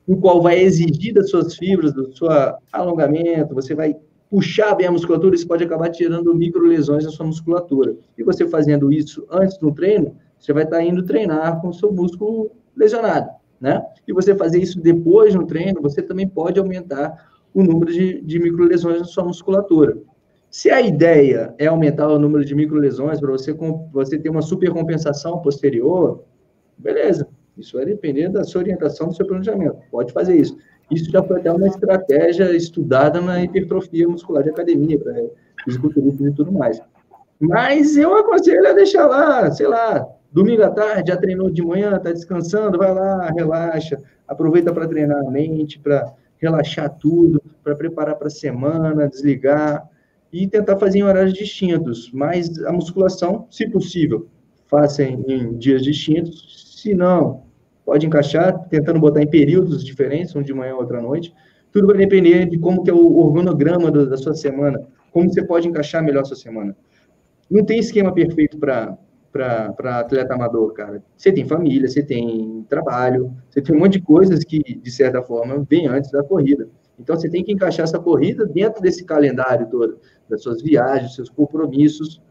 [0.08, 2.28] o qual vai exigir das suas fibras, do seu
[2.72, 3.96] alongamento, você vai
[4.30, 7.96] puxar bem a musculatura, isso pode acabar tirando micro lesões na sua musculatura.
[8.18, 11.92] E você fazendo isso antes do treino, você vai estar indo treinar com o seu
[11.92, 13.86] músculo lesionado, né?
[14.08, 18.40] E você fazer isso depois no treino, você também pode aumentar o número de, de
[18.40, 19.98] microlesões na sua musculatura.
[20.50, 23.54] Se a ideia é aumentar o número de microlesões para você,
[23.94, 26.24] você ter uma supercompensação posterior,
[26.78, 27.28] beleza.
[27.58, 29.78] Isso vai depender da sua orientação, do seu planejamento.
[29.90, 30.58] Pode fazer isso.
[30.90, 35.14] Isso já foi até uma estratégia estudada na hipertrofia muscular de academia, para
[35.64, 36.82] fisiculturistas e tudo mais.
[37.40, 41.96] Mas eu aconselho a deixar lá, sei lá, domingo à tarde, já treinou de manhã,
[41.96, 48.16] está descansando, vai lá, relaxa, aproveita para treinar a mente, para relaxar tudo, para preparar
[48.16, 49.88] para a semana, desligar
[50.34, 52.10] e tentar fazer em horários distintos.
[52.12, 54.28] Mas a musculação, se possível,
[54.68, 56.80] faça em, dias distintos.
[56.82, 57.44] Se não,
[57.86, 61.34] pode encaixar, tentando botar em períodos diferentes, um de manhã, outro à noite.
[61.72, 65.68] Tudo vai depender de como que é o organograma da sua semana, como você pode
[65.68, 66.76] encaixar melhor a sua semana.
[67.50, 68.98] Não tem esquema perfeito para
[69.32, 71.04] para atleta amador, cara.
[71.16, 75.22] Você tem família, você tem trabalho, você tem um monte de coisas que, de certa
[75.22, 76.70] forma, vem antes da corrida.
[77.00, 81.30] Então, você tem que encaixar essa corrida dentro desse calendário todo, das suas viagens, seus
[81.30, 82.22] compromissos,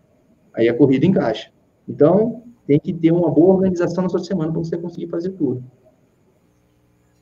[0.55, 1.51] aí a corrida encaixa.
[1.89, 5.65] Então, tem que ter uma boa organização na sua semana para você conseguir fazer tudo.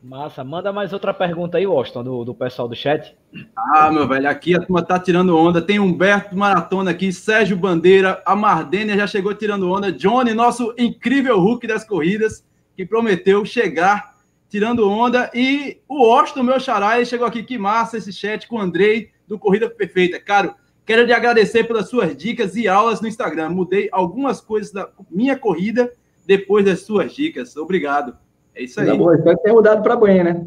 [0.02, 0.44] Massa.
[0.44, 3.16] Manda mais outra pergunta aí, Washington, do, do pessoal do chat.
[3.56, 5.60] Ah, meu velho, aqui a turma tá tirando onda.
[5.60, 9.90] Tem Humberto Maratona aqui, Sérgio Bandeira, a Mardênia já chegou tirando onda.
[9.90, 12.44] Johnny, nosso incrível Hulk das corridas,
[12.76, 14.14] que prometeu chegar
[14.48, 15.30] tirando onda.
[15.34, 17.42] E o Washington, meu xará, ele chegou aqui.
[17.42, 20.20] Que massa esse chat com o Andrei, do Corrida Perfeita.
[20.20, 20.54] Caro,
[20.86, 23.50] quero lhe agradecer pelas suas dicas e aulas no Instagram.
[23.50, 25.92] Mudei algumas coisas da minha corrida
[26.24, 27.56] depois das suas dicas.
[27.56, 28.16] Obrigado.
[28.58, 28.86] É isso aí.
[28.86, 30.46] Tá bom, espero que tenha mudado para banho, né?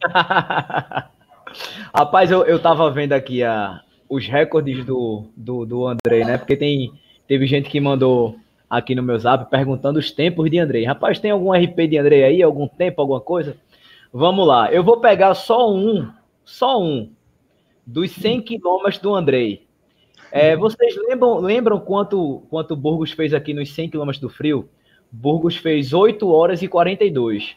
[1.92, 6.38] Rapaz, eu, eu tava vendo aqui a, os recordes do, do, do Andrei, né?
[6.38, 6.92] Porque tem,
[7.26, 8.36] teve gente que mandou
[8.70, 10.84] aqui no meu zap perguntando os tempos de Andrei.
[10.84, 12.42] Rapaz, tem algum RP de Andrei aí?
[12.44, 13.56] Algum tempo, alguma coisa?
[14.12, 14.72] Vamos lá.
[14.72, 16.08] Eu vou pegar só um,
[16.44, 17.10] só um,
[17.84, 19.66] dos 100 quilômetros do Andrei.
[20.30, 24.68] É, vocês lembram, lembram quanto, quanto o Burgos fez aqui nos 100 quilômetros do frio?
[25.10, 27.56] Burgos fez 8 horas e 42.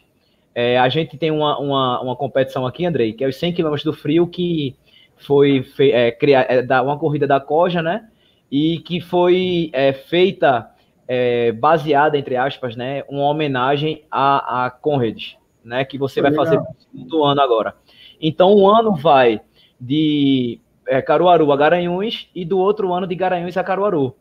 [0.54, 3.74] É, a gente tem uma, uma, uma competição aqui, Andrei, que é os 100 km
[3.84, 4.76] do frio, que
[5.16, 8.08] foi é, criar, é, da, uma corrida da Coja, né?
[8.50, 10.70] E que foi é, feita,
[11.08, 13.02] é, baseada, entre aspas, né?
[13.08, 15.84] Uma homenagem a, a Conrads, né?
[15.84, 16.64] Que você foi vai legal.
[16.64, 17.74] fazer do ano agora.
[18.20, 19.40] Então, um ano vai
[19.80, 24.14] de é, Caruaru a Garanhuns e do outro ano de Garanhuns a Caruaru.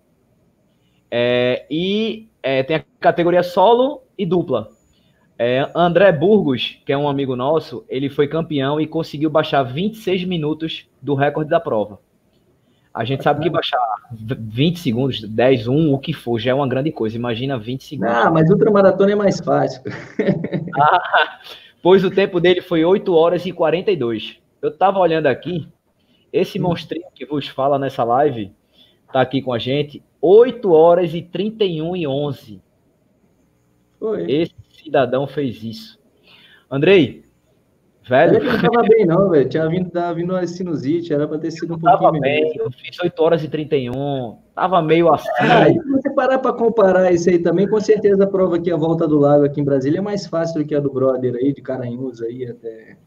[1.09, 4.69] É, e é, tem a categoria solo e dupla.
[5.37, 10.25] É, André Burgos, que é um amigo nosso, ele foi campeão e conseguiu baixar 26
[10.25, 11.99] minutos do recorde da prova.
[12.93, 13.79] A gente sabe que baixar
[14.11, 17.15] 20 segundos, 10, 1, o que for, já é uma grande coisa.
[17.15, 18.13] Imagina 20 segundos.
[18.13, 19.81] Ah, mas ultramaratona é mais fácil.
[20.77, 21.39] ah,
[21.81, 24.37] pois o tempo dele foi 8 horas e 42.
[24.61, 25.67] Eu tava olhando aqui,
[26.33, 26.63] esse hum.
[26.63, 28.51] monstrinho que vos fala nessa live,
[29.11, 32.61] tá aqui com a gente, 8 horas e 31 e 11.
[33.99, 34.31] Foi.
[34.31, 35.99] Esse cidadão fez isso.
[36.69, 37.23] Andrei,
[38.07, 38.37] velho.
[38.37, 39.49] Ele não tava bem, não, velho.
[39.49, 42.11] Tinha vindo, tava vindo uma sinusite, era para ter sido um pouquinho.
[42.11, 44.37] Tava bem, eu fiz 8 horas e 31.
[44.55, 45.29] Tava meio assim.
[45.39, 48.71] Ah, e se você parar para comparar isso aí também, com certeza a prova aqui,
[48.71, 51.35] a volta do lago aqui em Brasília, é mais fácil do que a do brother
[51.35, 52.97] aí, de Caranhus aí até.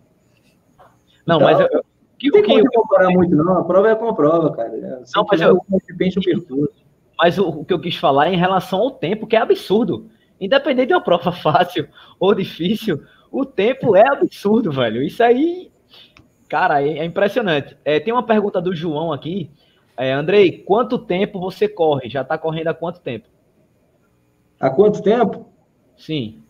[1.26, 1.84] Não, então, mas eu,
[2.18, 3.58] que, não tem como comparar muito, não.
[3.58, 4.70] A prova é com a prova, cara.
[5.14, 5.60] não, mas eu,
[7.18, 10.08] mas o, o que eu quis falar é em relação ao tempo, que é absurdo.
[10.40, 15.02] Independente de uma prova fácil ou difícil, o tempo é absurdo, velho.
[15.02, 15.70] Isso aí,
[16.48, 17.76] cara, é, é impressionante.
[17.84, 19.50] É, tem uma pergunta do João aqui.
[19.96, 22.08] É, Andrei, quanto tempo você corre?
[22.08, 23.28] Já está correndo há quanto tempo?
[24.58, 25.48] Há quanto tempo?
[25.96, 26.42] Sim.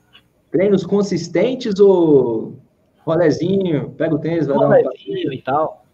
[0.51, 2.59] Treinos consistentes ou
[3.05, 5.85] rolezinho, pega o tênis, vai rolezinho dar um rolezinho e tal.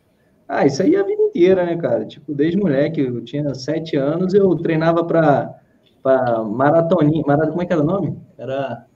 [0.48, 2.04] Ah, isso aí é a vida inteira, né, cara?
[2.04, 5.56] Tipo, desde moleque, eu tinha sete anos, eu treinava para
[6.02, 7.50] para maratoninha, marat...
[7.50, 8.18] como é que era o nome?
[8.38, 8.86] Era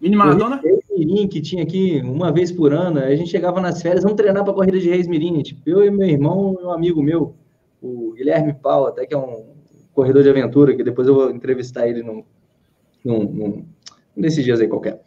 [0.00, 0.60] Mini maratona?
[0.62, 3.00] Reis Mirim, que tinha aqui uma vez por ano.
[3.00, 5.42] A gente chegava nas férias, vamos treinar para corrida de Reis Mirim.
[5.42, 7.34] Tipo, eu e meu irmão e um amigo meu,
[7.82, 9.44] o Guilherme Pau, até que é um
[9.92, 12.24] corredor de aventura, que depois eu vou entrevistar ele num,
[13.04, 13.48] num, num,
[14.16, 15.02] num desses dias aí qualquer.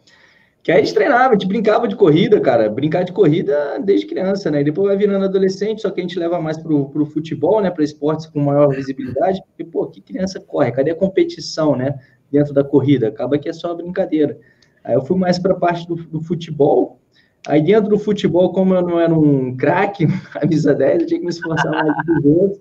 [0.64, 2.70] Que aí a gente treinava, a gente brincava de corrida, cara.
[2.70, 4.62] Brincar de corrida desde criança, né?
[4.62, 7.70] E depois vai virando adolescente, só que a gente leva mais pro, pro futebol, né?
[7.70, 9.42] Para esportes com maior visibilidade.
[9.46, 10.72] Porque, pô, que criança corre?
[10.72, 11.94] Cadê a competição, né?
[12.32, 13.08] Dentro da corrida?
[13.08, 14.38] Acaba que é só brincadeira.
[14.82, 16.98] Aí eu fui mais para a parte do, do, futebol.
[17.46, 21.26] Aí dentro do futebol, como eu não era um craque, camisa 10, eu tinha que
[21.26, 22.60] me esforçar mais do outros.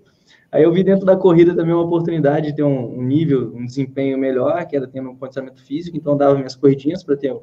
[0.52, 3.66] Aí eu vi dentro da corrida também uma oportunidade de ter um, um nível, um
[3.66, 7.34] desempenho melhor, que era tendo um condicionamento físico, então dava minhas corridinhas para ter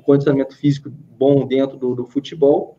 [0.00, 2.78] condicionamento físico bom dentro do, do, futebol.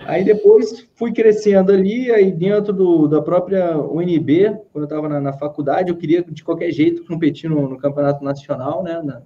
[0.00, 5.20] Aí depois fui crescendo ali, aí dentro do, da própria UNB, quando eu estava na,
[5.20, 9.22] na, faculdade, eu queria de qualquer jeito competir no, no campeonato nacional, né, na,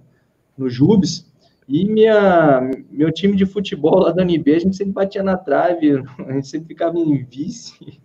[0.57, 1.27] no JUBS,
[1.67, 6.01] e minha, meu time de futebol lá da UNB, a gente sempre batia na trave,
[6.25, 7.99] a gente sempre ficava em vice.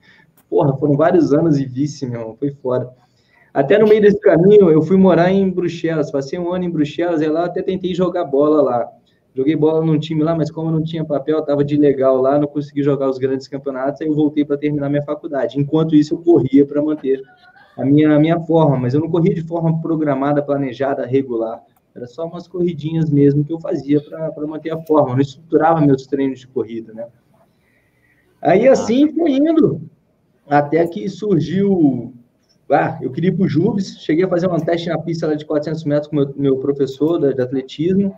[0.50, 2.90] Porra, foram vários anos em vice, meu foi fora.
[3.54, 7.20] Até no meio desse caminho, eu fui morar em Bruxelas, passei um ano em Bruxelas,
[7.20, 8.88] e lá até tentei jogar bola lá.
[9.34, 12.38] Joguei bola num time lá, mas como eu não tinha papel, estava de legal lá,
[12.38, 15.58] não consegui jogar os grandes campeonatos, aí eu voltei para terminar minha faculdade.
[15.58, 17.22] Enquanto isso, eu corria para manter
[17.76, 21.62] a minha, a minha forma, mas eu não corria de forma programada, planejada, regular.
[21.94, 25.80] Era só umas corridinhas mesmo que eu fazia para manter a forma, eu não estruturava
[25.80, 27.06] meus treinos de corrida, né?
[28.40, 29.80] Aí assim foi indo,
[30.48, 32.12] até que surgiu.
[32.70, 35.34] Ah, eu queria ir para o Jubes, cheguei a fazer um teste na pista lá
[35.34, 38.14] de 400 metros com meu, meu professor de atletismo.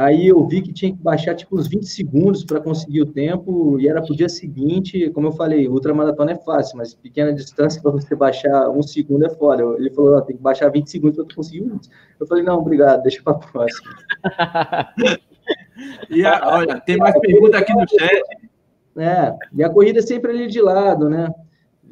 [0.00, 3.78] Aí eu vi que tinha que baixar tipo uns 20 segundos para conseguir o tempo,
[3.78, 7.82] e era para o dia seguinte, como eu falei, ultramaratona é fácil, mas pequena distância
[7.82, 9.62] para você baixar um segundo é fora.
[9.76, 11.78] Ele falou, oh, tem que baixar 20 segundos para conseguir um.
[12.18, 13.94] Eu falei, não, obrigado, deixa para próxima.
[16.08, 18.22] e a, olha, tem mais pergunta aqui no chat.
[18.96, 21.28] É, e a corrida é sempre ali de lado, né?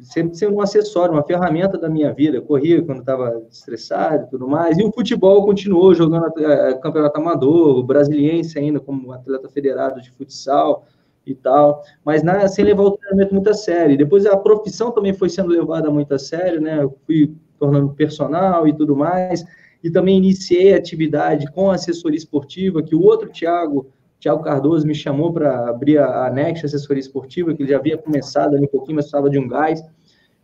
[0.01, 2.37] Sempre sendo um acessório, uma ferramenta da minha vida.
[2.37, 4.77] Eu corria quando estava estressado e tudo mais.
[4.77, 10.11] E o futebol continuou jogando é, campeonato amador, o brasiliense ainda como atleta federado de
[10.11, 10.85] futsal
[11.25, 13.97] e tal, mas na, sem levar o treinamento muito a sério.
[13.97, 16.81] Depois a profissão também foi sendo levada muito a sério, né?
[16.81, 19.43] Eu fui tornando personal e tudo mais.
[19.83, 23.87] E também iniciei a atividade com assessoria esportiva, que o outro Thiago
[24.19, 27.97] Tiago Cardoso me chamou para abrir a, a Next Assessoria Esportiva, que ele já havia
[27.97, 29.81] começado ali um pouquinho, mas estava de um gás.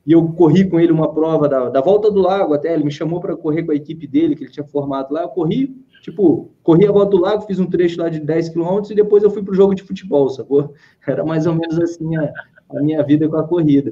[0.05, 2.91] E eu corri com ele uma prova da, da Volta do Lago até, ele me
[2.91, 5.23] chamou para correr com a equipe dele, que ele tinha formado lá.
[5.23, 8.91] Eu corri, tipo, corri a Volta do Lago, fiz um trecho lá de 10 quilômetros
[8.91, 10.73] e depois eu fui para o jogo de futebol, sacou?
[11.05, 12.31] Era mais ou menos assim a,
[12.69, 13.91] a minha vida com a corrida.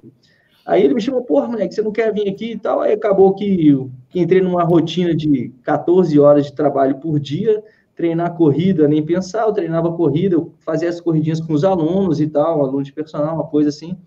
[0.65, 2.79] Aí ele me chamou, porra, moleque, você não quer vir aqui e tal?
[2.79, 3.75] Aí acabou que,
[4.09, 7.61] que entrei numa rotina de 14 horas de trabalho por dia,
[7.95, 12.27] treinar corrida, nem pensar, eu treinava corrida, eu fazia as corridinhas com os alunos e
[12.27, 13.97] tal, aluno de personal, uma coisa assim,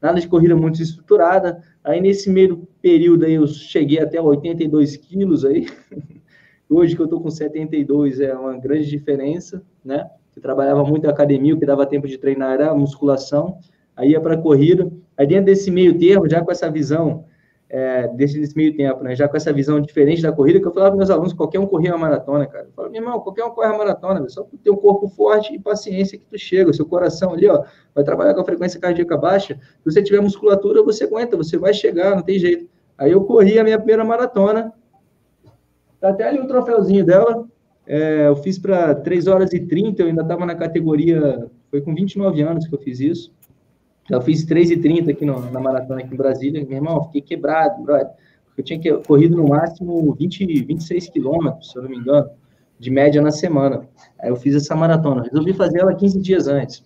[0.00, 1.62] nada de corrida muito estruturada.
[1.82, 5.66] Aí nesse meio período aí eu cheguei até 82 quilos aí.
[6.68, 10.10] Hoje que eu tô com 72 é uma grande diferença, né?
[10.34, 13.58] Eu trabalhava muito na academia, o que dava tempo de treinar era musculação,
[13.96, 14.90] aí ia para corrida.
[15.16, 17.24] Aí dentro desse meio termo, já com essa visão
[17.68, 19.14] é, desse, desse, meio tempo, né?
[19.14, 21.66] Já com essa visão diferente da corrida, que eu falava para meus alunos, qualquer um
[21.66, 22.66] corria a maratona, cara.
[22.66, 25.54] Eu falava, meu irmão, qualquer um corre a maratona, só tu ter um corpo forte
[25.54, 27.64] e paciência que tu chega, seu coração ali, ó,
[27.94, 29.54] vai trabalhar com a frequência cardíaca baixa.
[29.54, 32.68] Se você tiver musculatura, você aguenta, você vai chegar, não tem jeito.
[32.96, 34.72] Aí eu corri a minha primeira maratona,
[36.00, 37.46] tá até ali o troféuzinho dela,
[37.86, 41.94] é, eu fiz para 3 horas e 30, eu ainda estava na categoria, foi com
[41.94, 43.32] 29 anos que eu fiz isso.
[44.08, 46.64] Já fiz 3,30 aqui no, na maratona aqui em Brasília.
[46.64, 48.10] Meu irmão, fiquei quebrado, brother.
[48.56, 52.28] Eu tinha que, corrido no máximo 20, 26 quilômetros, se eu não me engano,
[52.78, 53.86] de média na semana.
[54.18, 55.24] Aí eu fiz essa maratona.
[55.24, 56.84] Resolvi fazer ela 15 dias antes.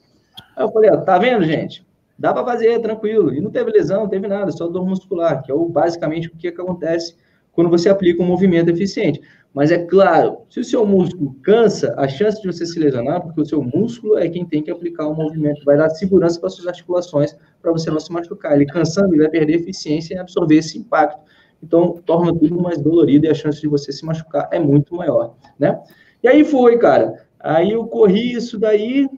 [0.57, 1.87] Aí eu falei, ó, tá vendo, gente?
[2.19, 3.33] Dá para fazer, tranquilo.
[3.33, 6.37] E não teve lesão, não teve nada, só dor muscular, que é o, basicamente o
[6.37, 7.15] que, é que acontece
[7.53, 9.21] quando você aplica um movimento eficiente.
[9.53, 13.41] Mas é claro, se o seu músculo cansa, a chance de você se lesionar, porque
[13.41, 16.69] o seu músculo é quem tem que aplicar o movimento, vai dar segurança para suas
[16.69, 18.55] articulações, para você não se machucar.
[18.55, 21.21] Ele cansando, ele vai perder eficiência em absorver esse impacto.
[21.63, 25.35] Então, torna tudo mais dolorido e a chance de você se machucar é muito maior,
[25.59, 25.81] né?
[26.23, 27.27] E aí foi, cara.
[27.39, 29.09] Aí eu corri isso daí,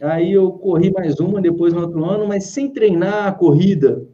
[0.00, 4.04] aí eu corri mais uma depois no outro ano, mas sem treinar a corrida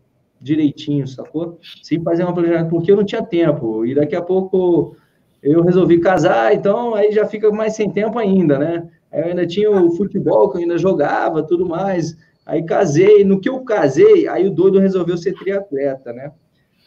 [0.40, 1.58] direitinho, sacou?
[1.82, 3.86] Sem fazer uma planejamento, porque eu não tinha tempo.
[3.86, 4.96] E daqui a pouco
[5.42, 8.88] eu resolvi casar, então aí já fica mais sem tempo ainda, né?
[9.12, 12.16] Eu ainda tinha o futebol que eu ainda jogava, tudo mais.
[12.46, 16.32] Aí casei, no que eu casei, aí o doido resolveu ser triatleta, né?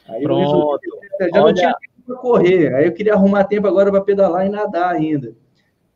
[0.08, 0.39] Aí Pronto.
[0.41, 0.88] Resolvi,
[1.34, 1.45] já Olha...
[1.45, 4.93] não tinha tempo para correr, aí eu queria arrumar tempo agora para pedalar e nadar
[4.93, 5.36] ainda.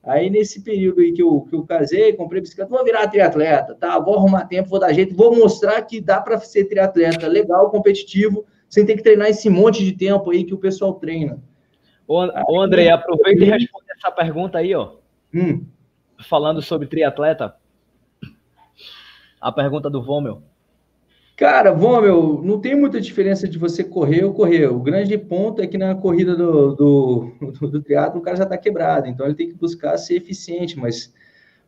[0.01, 3.99] Aí, nesse período aí que eu, que eu casei, comprei bicicleta, vou virar triatleta, tá?
[3.99, 8.45] Vou arrumar tempo, vou dar jeito, vou mostrar que dá para ser triatleta legal, competitivo,
[8.69, 11.41] sem ter que treinar esse monte de tempo aí que o pessoal treina.
[12.09, 14.93] Ô, ô André, aproveita e responde essa pergunta aí, ó.
[15.31, 15.63] Hum.
[16.27, 17.53] Falando sobre triatleta.
[19.39, 20.41] A pergunta do Vômel.
[21.37, 24.65] Cara, Vômel, não tem muita diferença de você correr ou correr.
[24.65, 28.43] O grande ponto é que na corrida do, do, do, do triatlo o cara já
[28.43, 31.13] está quebrado, então ele tem que buscar ser eficiente, mas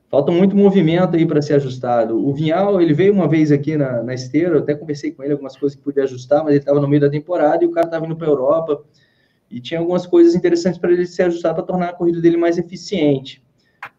[0.09, 2.17] falta muito movimento aí para ser ajustado.
[2.17, 5.33] O Vinhal, ele veio uma vez aqui na, na esteira, eu até conversei com ele
[5.33, 7.85] algumas coisas que podia ajustar, mas ele estava no meio da temporada e o cara
[7.85, 8.83] estava indo para a Europa
[9.51, 12.57] e tinha algumas coisas interessantes para ele se ajustar para tornar a corrida dele mais
[12.57, 13.43] eficiente.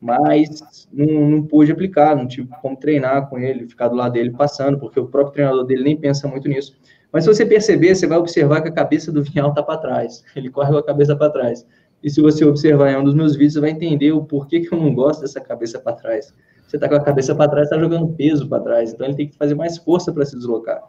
[0.00, 4.30] Mas não, não pôde aplicar, não tive como treinar com ele, ficar do lado dele
[4.30, 6.74] passando, porque o próprio treinador dele nem pensa muito nisso.
[7.12, 10.24] Mas se você perceber, você vai observar que a cabeça do Vinhal está para trás.
[10.34, 11.66] Ele corre com a cabeça para trás.
[12.02, 14.72] E se você observar em um dos meus vídeos, você vai entender o porquê que
[14.72, 16.34] eu não gosto dessa cabeça para trás.
[16.66, 18.92] Você está com a cabeça para trás, está jogando peso para trás.
[18.92, 20.82] Então ele tem que fazer mais força para se deslocar,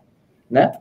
[0.50, 0.72] né?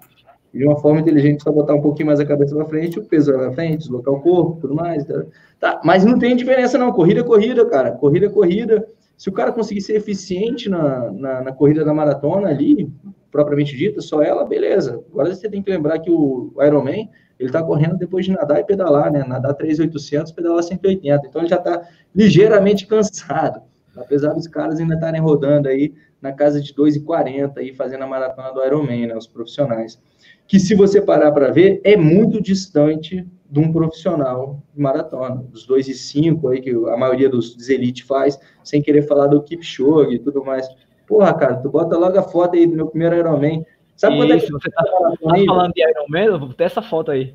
[0.52, 3.32] De uma forma inteligente, só botar um pouquinho mais a cabeça para frente, o peso
[3.32, 5.04] vai para frente, deslocar o corpo, tudo mais.
[5.04, 5.24] Tá?
[5.58, 5.80] tá?
[5.82, 6.92] Mas não tem diferença, não.
[6.92, 7.92] Corrida é corrida, cara.
[7.92, 8.86] Corrida é corrida.
[9.16, 12.90] Se o cara conseguir ser eficiente na, na, na corrida da maratona ali,
[13.30, 15.02] propriamente dita, só ela, beleza.
[15.10, 18.64] Agora você tem que lembrar que o Ironman, ele está correndo depois de nadar e
[18.64, 19.24] pedalar, né?
[19.26, 21.26] Nadar 3.800, pedalar 180.
[21.26, 21.82] Então ele já está
[22.14, 23.62] ligeiramente cansado.
[23.96, 28.52] Apesar dos caras ainda estarem rodando aí na casa de 2,40 aí, fazendo a maratona
[28.52, 29.16] do Ironman, né?
[29.16, 29.98] Os profissionais
[30.46, 35.66] que se você parar para ver, é muito distante de um profissional de maratona, dos
[35.66, 39.42] 2 e 5 aí que a maioria dos, dos elite faz, sem querer falar do
[39.42, 40.66] Kipchoge e tudo mais.
[41.06, 43.66] Porra, cara, tu bota logo a foto aí do meu primeiro Ironman.
[43.94, 45.12] Sabe quanto é que você tá, tá
[45.46, 46.24] falando de Ironman?
[46.24, 47.34] Eu vou ter essa foto aí.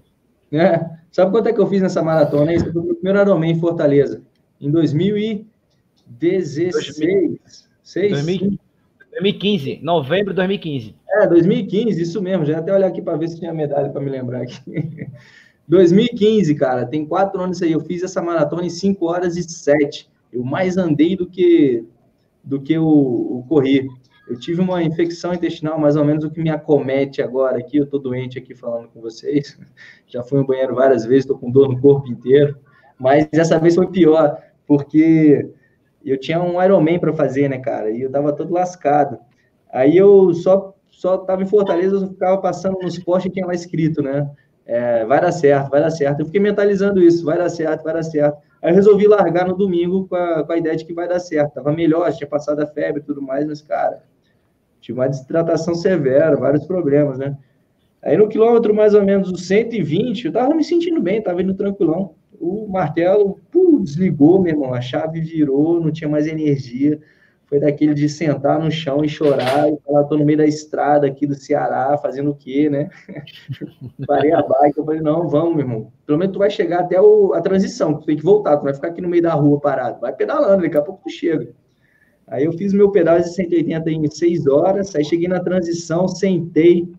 [0.51, 0.83] É.
[1.11, 2.51] Sabe quanto é que eu fiz nessa maratona?
[2.51, 4.23] Esse foi o meu primeiro Ironman em Fortaleza,
[4.59, 6.73] em 2016.
[6.73, 7.67] 2015.
[8.09, 8.59] 2015,
[9.81, 10.95] novembro de 2015.
[11.09, 12.45] É, 2015, isso mesmo.
[12.45, 14.61] Já até olhar aqui para ver se tinha medalha para me lembrar aqui.
[15.67, 17.71] 2015, cara, tem quatro anos aí.
[17.71, 20.09] Eu fiz essa maratona em 5 horas e 7.
[20.31, 21.83] Eu mais andei do que
[22.43, 23.87] do que o, o correr.
[24.27, 27.77] Eu tive uma infecção intestinal, mais ou menos o que me acomete agora aqui.
[27.77, 29.57] Eu tô doente aqui falando com vocês.
[30.07, 32.57] Já fui no banheiro várias vezes, tô com dor no corpo inteiro.
[32.99, 35.49] Mas dessa vez foi pior, porque
[36.09, 37.91] eu tinha um Ironman para fazer, né, cara?
[37.91, 39.17] E eu tava todo lascado.
[39.71, 43.53] Aí eu só só tava em Fortaleza, eu ficava passando nos postes e tinha lá
[43.53, 44.27] escrito, né?
[44.65, 46.21] É, vai dar certo, vai dar certo.
[46.21, 48.37] Eu fiquei mentalizando isso, vai dar certo, vai dar certo.
[48.61, 51.19] Aí eu resolvi largar no domingo com a, com a ideia de que vai dar
[51.19, 51.53] certo.
[51.53, 54.01] Tava melhor, tinha passado a febre e tudo mais, mas, cara,
[54.81, 57.37] tinha uma desidratação severa, vários problemas, né?
[58.01, 61.53] Aí no quilômetro mais ou menos os 120, eu tava me sentindo bem, tava indo
[61.53, 62.15] tranquilão.
[62.39, 66.99] O martelo pum, desligou, meu irmão, a chave virou, não tinha mais energia
[67.47, 71.07] foi daquele de sentar no chão e chorar e falar, tô no meio da estrada
[71.07, 72.89] aqui do Ceará, fazendo o quê, né?
[74.05, 75.91] Parei a bike, eu falei, não, vamos, meu irmão.
[76.05, 78.73] Pelo menos tu vai chegar até o, a transição, tu tem que voltar, tu vai
[78.73, 80.01] ficar aqui no meio da rua parado.
[80.01, 81.49] Vai pedalando, daqui a pouco tu chega.
[82.27, 86.93] Aí eu fiz meu pedal de 180 em 6 horas, aí cheguei na transição, sentei,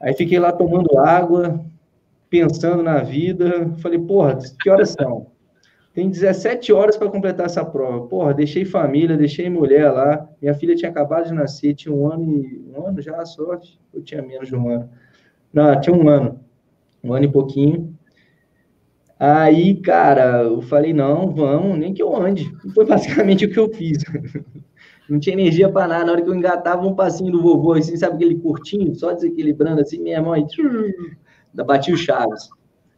[0.00, 1.60] Aí fiquei lá tomando água,
[2.30, 3.74] pensando na vida.
[3.78, 5.28] Falei, porra, que horas são?
[5.94, 8.06] Tem 17 horas para completar essa prova.
[8.06, 10.28] Porra, deixei família, deixei mulher lá.
[10.40, 13.80] Minha filha tinha acabado de nascer, tinha um ano e um ano já, sorte.
[13.92, 14.88] Eu tinha menos de um ano.
[15.52, 16.40] Não, tinha um ano.
[17.02, 17.98] Um ano e pouquinho.
[19.18, 22.48] Aí, cara, eu falei, não, vamos, nem que eu ande.
[22.72, 24.04] Foi basicamente o que eu fiz.
[25.08, 26.04] Não tinha energia para nada.
[26.04, 29.80] Na hora que eu engatava um passinho do vovô, assim, sabe aquele curtinho, só desequilibrando
[29.80, 30.46] assim, minha mãe,
[31.52, 32.48] bati o chaves.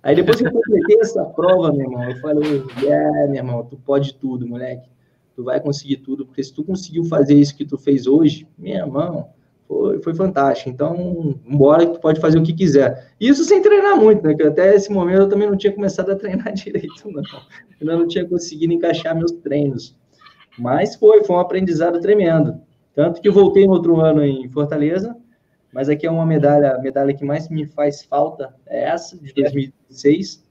[0.02, 3.76] Aí depois que eu completei essa prova, meu irmão, eu falei, yeah, meu irmão, tu
[3.76, 4.88] pode tudo, moleque.
[5.36, 8.76] Tu vai conseguir tudo, porque se tu conseguiu fazer isso que tu fez hoje, meu
[8.76, 9.28] irmão,
[9.68, 10.70] foi, foi fantástico.
[10.70, 13.12] Então, embora que tu pode fazer o que quiser.
[13.20, 14.34] Isso sem treinar muito, né?
[14.34, 17.22] Que até esse momento eu também não tinha começado a treinar direito, não.
[17.80, 19.96] Eu não tinha conseguido encaixar meus treinos.
[20.58, 22.60] Mas foi, foi um aprendizado tremendo.
[22.94, 25.16] Tanto que voltei no outro ano em Fortaleza,
[25.72, 29.32] mas aqui é uma medalha, a medalha que mais me faz falta é essa, de
[29.32, 30.44] 2006.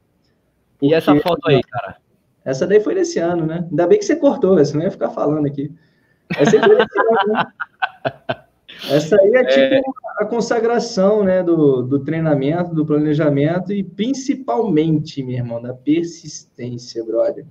[0.82, 1.98] E essa foto aí, cara?
[2.46, 3.68] Essa daí foi desse ano, né?
[3.70, 5.72] Ainda bem que você cortou, senão ia ficar falando aqui.
[6.38, 7.46] Essa aí foi desse ano, né?
[8.90, 9.82] Essa aí é tipo é...
[10.20, 17.46] a consagração, né, do, do treinamento, do planejamento e principalmente, meu irmão, da persistência, brother.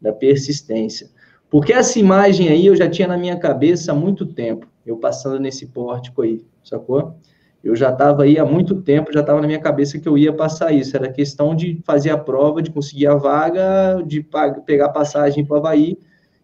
[0.00, 1.10] Da persistência.
[1.50, 5.40] Porque essa imagem aí eu já tinha na minha cabeça há muito tempo, eu passando
[5.40, 7.18] nesse pórtico aí sacou?
[7.62, 10.32] Eu já estava aí há muito tempo, já estava na minha cabeça que eu ia
[10.32, 10.96] passar isso.
[10.96, 14.24] Era questão de fazer a prova, de conseguir a vaga, de
[14.64, 15.98] pegar passagem para o Havaí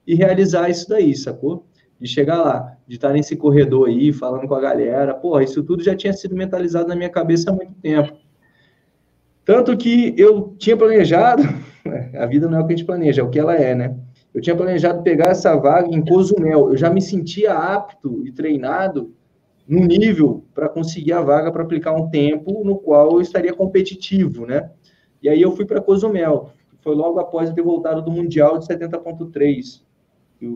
[0.06, 1.66] e realizar isso daí, sacou?
[2.00, 5.14] De chegar lá, de estar nesse corredor aí, falando com a galera.
[5.14, 8.12] Porra, isso tudo já tinha sido mentalizado na minha cabeça há muito tempo.
[9.44, 11.42] Tanto que eu tinha planejado,
[12.18, 13.96] a vida não é o que a gente planeja, é o que ela é, né?
[14.34, 16.70] Eu tinha planejado pegar essa vaga em Cozumel.
[16.70, 19.14] Eu já me sentia apto e treinado
[19.66, 24.46] no nível para conseguir a vaga para aplicar um tempo no qual eu estaria competitivo,
[24.46, 24.70] né?
[25.22, 26.50] E aí eu fui para Cozumel,
[26.80, 29.82] foi logo após eu ter voltado do Mundial de 70.3.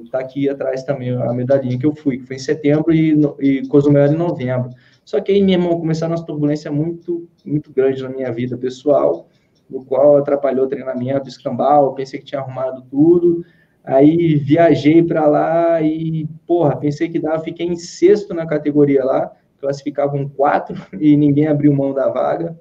[0.05, 3.67] Está aqui atrás também a medalhinha que eu fui, que foi em setembro e, e
[3.69, 4.69] Cozumel em novembro.
[5.03, 9.27] Só que aí, meu irmão, começaram uma turbulência muito, muito grande na minha vida pessoal,
[9.71, 13.43] no qual atrapalhou o treinamento, escambau, pensei que tinha arrumado tudo,
[13.89, 19.33] Aí viajei para lá e, porra, pensei que dava, fiquei em sexto na categoria lá,
[19.59, 22.55] classificavam quatro e ninguém abriu mão da vaga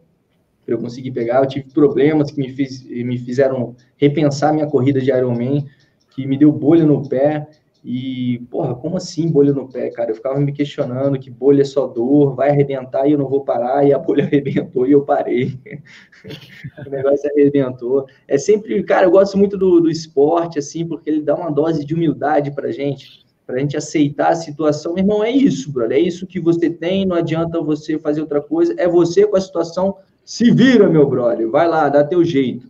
[0.66, 1.40] para eu conseguir pegar.
[1.40, 5.66] Eu tive problemas que me, fiz, me fizeram repensar minha corrida de Ironman,
[6.12, 7.46] que me deu bolha no pé.
[7.84, 10.12] E, porra, como assim bolha no pé, cara?
[10.12, 13.44] Eu ficava me questionando que bolha é só dor, vai arrebentar e eu não vou
[13.44, 15.58] parar, e a bolha arrebentou e eu parei.
[16.86, 18.06] o negócio arrebentou.
[18.28, 21.86] É sempre, cara, eu gosto muito do, do esporte, assim, porque ele dá uma dose
[21.86, 24.94] de humildade pra gente, pra gente aceitar a situação.
[24.94, 28.42] Meu irmão, é isso, brother, é isso que você tem, não adianta você fazer outra
[28.42, 32.68] coisa, é você com a situação, se vira, meu brother, vai lá, dá teu jeito.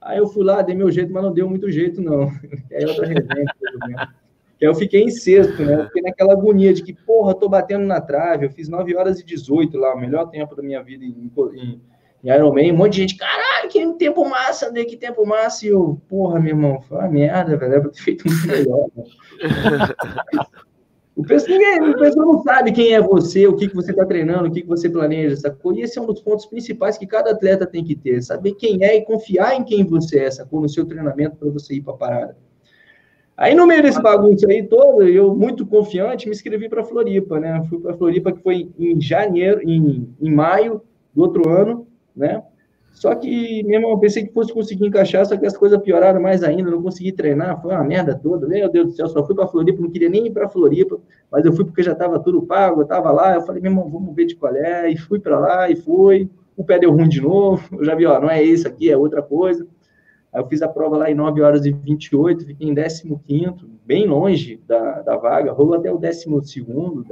[0.00, 2.30] Aí eu fui lá, dei meu jeito, mas não deu muito jeito, não.
[2.70, 3.44] É outra resenha,
[4.60, 5.74] que eu fiquei em sexto, né?
[5.74, 8.44] Eu fiquei naquela agonia de que, porra, tô batendo na trave.
[8.44, 11.80] Eu fiz 9 horas e 18 lá, o melhor tempo da minha vida em, em,
[12.22, 12.70] em Ironman.
[12.70, 15.64] Um monte de gente, caralho, que tempo massa, André, que tempo massa.
[15.64, 17.72] E eu, porra, meu irmão, foi uma merda, velho.
[17.72, 18.86] Era pra ter feito muito melhor.
[18.94, 19.04] Né?
[21.16, 24.06] O pessoal, ninguém, o pessoal não sabe quem é você, o que, que você está
[24.06, 25.74] treinando, o que, que você planeja, sacou?
[25.74, 28.82] E esse é um dos pontos principais que cada atleta tem que ter, saber quem
[28.82, 30.62] é e confiar em quem você é, sacou?
[30.62, 32.36] No seu treinamento para você ir para a parada.
[33.40, 37.64] Aí, no meio desse bagunço aí todo, eu, muito confiante, me inscrevi para Floripa, né?
[37.70, 40.82] Fui para Floripa, que foi em janeiro, em, em maio
[41.14, 42.42] do outro ano, né?
[42.92, 46.42] Só que, mesmo eu pensei que fosse conseguir encaixar, só que as coisas pioraram mais
[46.42, 48.46] ainda, não consegui treinar, foi uma merda toda.
[48.46, 51.00] Meu Deus do céu, só fui para Floripa, não queria nem ir para Floripa,
[51.32, 53.88] mas eu fui porque já estava tudo pago, eu estava lá, eu falei, meu irmão,
[53.88, 56.28] vamos ver de qual é, e fui para lá, e fui.
[56.58, 58.98] O pé deu ruim de novo, eu já vi, ó, não é isso aqui, é
[58.98, 59.66] outra coisa.
[60.32, 64.06] Aí eu fiz a prova lá em 9 horas e 28, fiquei em 15, bem
[64.06, 67.04] longe da, da vaga, rolou até o 12, 11,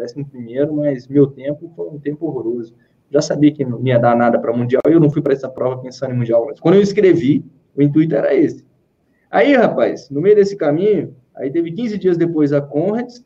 [0.72, 2.74] mas meu tempo foi um tempo horroroso.
[3.10, 5.48] Já sabia que não ia dar nada para Mundial e eu não fui para essa
[5.48, 6.46] prova pensando em Mundial.
[6.46, 7.44] Mas quando eu escrevi,
[7.74, 8.64] o intuito era esse.
[9.30, 13.24] Aí, rapaz, no meio desse caminho, aí teve 15 dias depois a Conrads,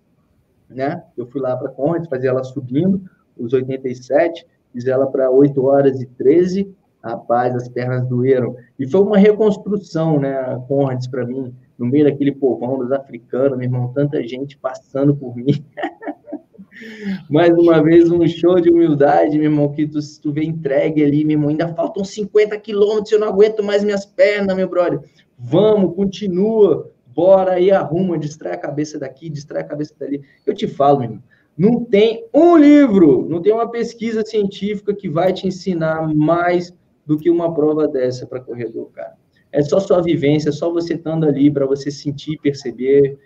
[0.68, 1.02] né?
[1.16, 3.02] Eu fui lá para a Conrads, fazer ela subindo,
[3.36, 8.54] os 87, fiz ela para 8 horas e 13, Rapaz, as pernas doeram.
[8.78, 13.66] E foi uma reconstrução, né, Conrads para mim, no meio daquele povão dos africanos, meu
[13.66, 15.64] irmão, tanta gente passando por mim.
[17.28, 21.24] Mais uma vez, um show de humildade, meu irmão, que tu, tu vê entregue ali,
[21.24, 25.00] meu irmão, ainda faltam 50 quilômetros, eu não aguento mais minhas pernas, meu brother.
[25.38, 30.22] Vamos, continua, bora aí, arruma, distrai a cabeça daqui, distrai a cabeça dali.
[30.46, 31.22] Eu te falo, meu irmão,
[31.58, 36.72] Não tem um livro, não tem uma pesquisa científica que vai te ensinar mais
[37.06, 39.14] do que uma prova dessa para corredor, cara.
[39.50, 43.18] É só sua vivência, é só você estando ali para você sentir, perceber,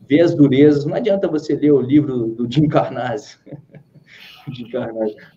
[0.00, 0.84] ver as durezas.
[0.84, 3.38] Não adianta você ler o livro do Jim Carnazzi.
[4.52, 4.68] Jim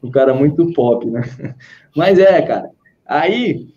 [0.03, 1.21] um cara muito pop, né?
[1.95, 2.69] Mas é, cara.
[3.05, 3.67] Aí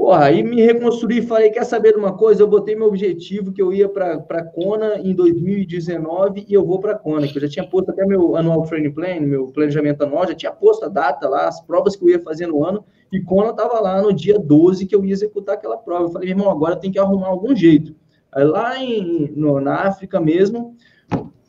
[0.00, 2.42] Porra, aí me reconstruí falei, quer saber de uma coisa?
[2.42, 6.94] Eu botei meu objetivo que eu ia para Kona em 2019 e eu vou para
[6.94, 10.34] Kona, que eu já tinha posto até meu anual training plan, meu planejamento anual, já
[10.34, 12.82] tinha posto a data lá, as provas que eu ia fazer no ano,
[13.12, 16.04] e Kona estava lá no dia 12 que eu ia executar aquela prova.
[16.04, 17.94] Eu falei, irmão, agora tem que arrumar algum jeito.
[18.32, 20.76] Aí lá em, no, na África mesmo,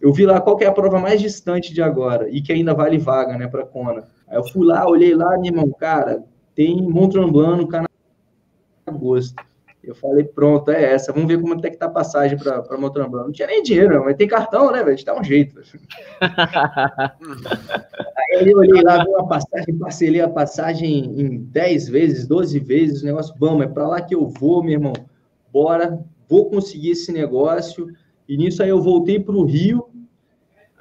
[0.01, 2.97] eu vi lá qual é a prova mais distante de agora e que ainda vale
[2.97, 4.07] vaga, né, para Kona.
[4.27, 6.23] Aí eu fui lá, olhei lá, meu irmão, cara,
[6.55, 7.89] tem Mont Tremblant no Canadá
[8.87, 9.35] agosto.
[9.83, 11.11] Eu falei, pronto, é essa.
[11.11, 13.23] Vamos ver como é que tá a passagem para Motramblan.
[13.23, 15.03] Não tinha nem dinheiro, mas tem cartão, né, velho?
[15.03, 15.59] Dá um jeito.
[18.31, 23.01] Eu olhei lá, vi uma passagem, parcelei a passagem em 10 vezes, 12 vezes.
[23.01, 24.93] O negócio, vamos, é para lá que eu vou, meu irmão.
[25.51, 27.87] Bora, vou conseguir esse negócio.
[28.29, 29.85] E nisso aí eu voltei para o Rio.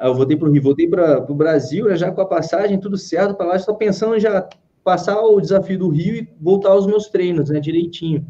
[0.01, 2.97] Eu voltei para o Rio, voltei para o Brasil, né, já com a passagem, tudo
[2.97, 3.57] certo para lá.
[3.57, 4.49] Estou pensando já
[4.85, 8.25] passar o desafio do Rio e voltar aos meus treinos, né, direitinho.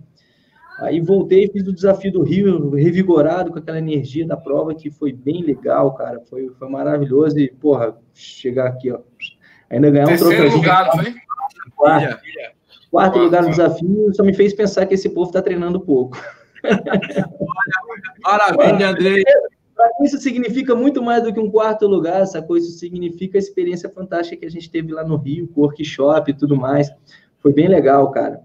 [0.80, 5.12] Aí voltei, fiz o desafio do Rio, revigorado com aquela energia da prova, que foi
[5.12, 6.20] bem legal, cara.
[6.20, 7.38] Foi, foi maravilhoso.
[7.38, 9.00] E, porra, chegar aqui, ó.
[9.68, 10.50] Ainda ganhar um troféu.
[10.50, 11.14] lugar, foi?
[11.76, 12.20] Quarto,
[12.90, 16.18] quarto lugar no desafio, só me fez pensar que esse povo está treinando pouco.
[18.24, 19.22] Maravilha, Andrei.
[19.76, 23.40] Para isso significa muito mais do que um quarto lugar, essa coisa isso significa a
[23.40, 26.90] experiência fantástica que a gente teve lá no Rio, workshop e tudo mais.
[27.38, 28.40] Foi bem legal, cara.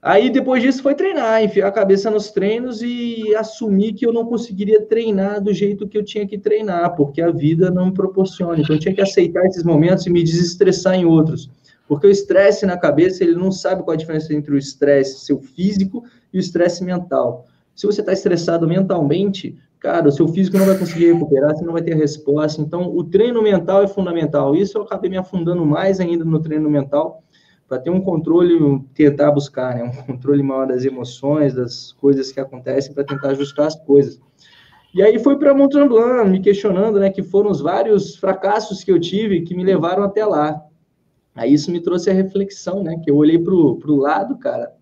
[0.00, 4.24] Aí depois disso foi treinar, enfiar a cabeça nos treinos e assumir que eu não
[4.24, 8.60] conseguiria treinar do jeito que eu tinha que treinar, porque a vida não me proporciona.
[8.60, 11.50] Então eu tinha que aceitar esses momentos e me desestressar em outros.
[11.88, 15.40] Porque o estresse na cabeça, ele não sabe qual a diferença entre o estresse seu
[15.40, 17.46] físico e o estresse mental.
[17.74, 21.72] Se você está estressado mentalmente, cara, o seu físico não vai conseguir recuperar, você não
[21.72, 22.60] vai ter resposta.
[22.60, 24.54] Então, o treino mental é fundamental.
[24.54, 27.22] Isso eu acabei me afundando mais ainda no treino mental,
[27.68, 29.84] para ter um controle, tentar buscar, né?
[29.84, 34.18] Um controle maior das emoções, das coisas que acontecem, para tentar ajustar as coisas.
[34.94, 38.90] E aí foi para Mont Tremblant, me questionando, né, que foram os vários fracassos que
[38.90, 40.60] eu tive que me levaram até lá.
[41.34, 44.72] Aí isso me trouxe a reflexão, né, que eu olhei para o lado, cara,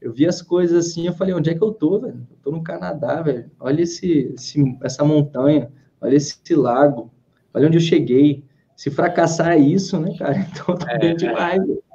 [0.00, 2.26] eu vi as coisas assim, eu falei, onde é que eu tô, velho?
[2.30, 3.50] Eu tô no Canadá, velho.
[3.60, 5.70] Olha esse, esse, essa montanha,
[6.00, 7.10] olha esse lago,
[7.52, 8.44] olha onde eu cheguei.
[8.76, 10.34] Se fracassar é isso, né, cara?
[10.52, 11.62] Então tá é, bem demais.
[11.62, 11.93] É.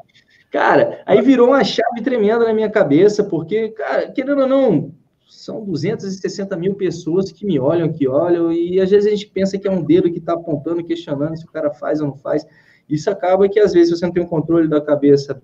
[0.52, 4.92] Cara, aí virou uma chave tremenda na minha cabeça, porque, cara, querendo ou não,
[5.28, 9.58] são 260 mil pessoas que me olham, que olham, e às vezes a gente pensa
[9.60, 12.46] que é um dedo que está apontando, questionando se o cara faz ou não faz.
[12.90, 15.40] Isso acaba que, às vezes, você não tem um controle da cabeça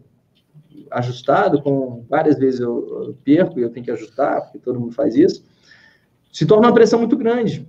[0.90, 4.94] ajustado, com várias vezes eu, eu perco e eu tenho que ajustar, porque todo mundo
[4.94, 5.44] faz isso,
[6.32, 7.68] se torna uma pressão muito grande.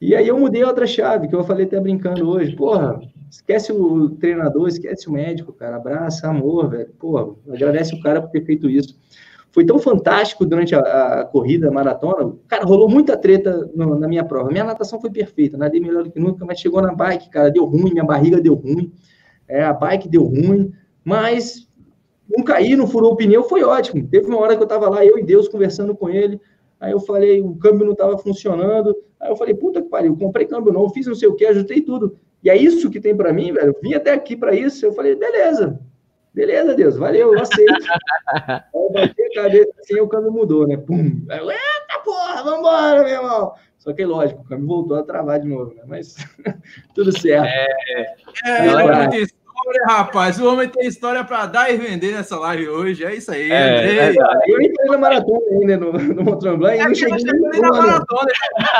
[0.00, 3.00] E aí eu mudei outra chave, que eu falei até brincando hoje, porra,
[3.30, 8.30] esquece o treinador, esquece o médico, cara, abraça, amor, velho, porra, agradece o cara por
[8.30, 8.98] ter feito isso.
[9.50, 14.06] Foi tão fantástico durante a, a corrida, a maratona, cara, rolou muita treta no, na
[14.06, 14.50] minha prova.
[14.50, 17.64] Minha natação foi perfeita, nadei melhor do que nunca, mas chegou na bike, cara, deu
[17.64, 18.92] ruim, minha barriga deu ruim,
[19.48, 20.72] é, a bike deu ruim,
[21.02, 21.66] mas
[22.28, 24.06] não caí, não furou o pneu, foi ótimo.
[24.08, 26.40] Teve uma hora que eu estava lá, eu e Deus, conversando com ele.
[26.80, 28.94] Aí eu falei, o câmbio não estava funcionando.
[29.18, 31.80] Aí eu falei, puta que pariu, comprei câmbio não, fiz não sei o que, ajustei
[31.80, 32.18] tudo.
[32.46, 33.74] E é isso que tem para mim, velho.
[33.74, 34.86] Eu vim até aqui para isso.
[34.86, 35.80] Eu falei, beleza,
[36.32, 37.74] beleza, Deus, valeu, eu aceito.
[38.30, 40.76] aí eu bati a cabeça assim, o câmbio mudou, né?
[40.76, 41.26] Pum.
[41.28, 43.52] Aí eu, eita porra, vambora, meu irmão.
[43.78, 45.82] Só que, lógico, o câmbio voltou a travar de novo, né?
[45.88, 46.14] Mas
[46.94, 47.46] tudo certo.
[47.46, 49.26] É, é, é, é
[49.66, 50.40] história, rapaz.
[50.40, 53.04] O homem tem história para dar e vender nessa live hoje.
[53.04, 53.50] É isso aí.
[53.50, 54.14] É, é,
[54.46, 58.30] eu entrei na maratona ainda no, no Montremblant e não cheguei nem na maratona.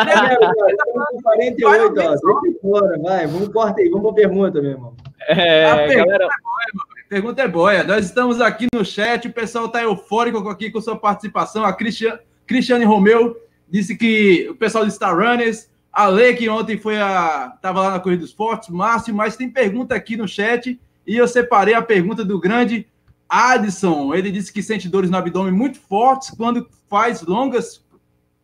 [0.07, 2.41] É, 48, ó.
[2.41, 3.26] Deixa fora, vai.
[3.26, 3.89] Vamos corta aí.
[3.89, 4.95] Vamos para a pergunta, meu irmão.
[5.28, 6.24] É, a pergunta galera...
[6.24, 7.82] é boa, pergunta é boa.
[7.82, 11.64] Nós estamos aqui no chat, o pessoal está eufórico aqui com sua participação.
[11.64, 13.37] A Cristiane, Cristiane Romeu
[13.68, 17.55] disse que o pessoal de Star Runners a Lê, que ontem foi a.
[17.57, 21.26] Estava lá na Corrida dos Fortes, Márcio, mas tem pergunta aqui no chat e eu
[21.26, 22.86] separei a pergunta do grande
[23.26, 24.14] Adson.
[24.14, 27.82] Ele disse que sente dores no abdômen muito fortes quando faz longas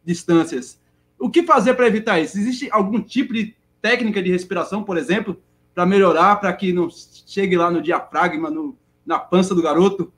[0.02, 0.80] distâncias.
[1.18, 2.38] O que fazer para evitar isso?
[2.38, 5.36] Existe algum tipo de técnica de respiração, por exemplo,
[5.74, 8.74] para melhorar, para que não chegue lá no diafragma, no,
[9.04, 10.10] na pança do garoto?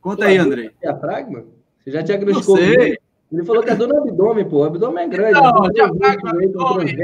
[0.00, 0.70] Conta aí, André.
[0.80, 1.46] Diafragma?
[1.82, 2.56] Você já diagnosticou?
[2.56, 2.98] Não sei.
[3.34, 4.58] Ele falou que é dor no abdômen, pô.
[4.58, 5.32] O abdômen é grande.
[5.32, 6.32] Não, diafragma,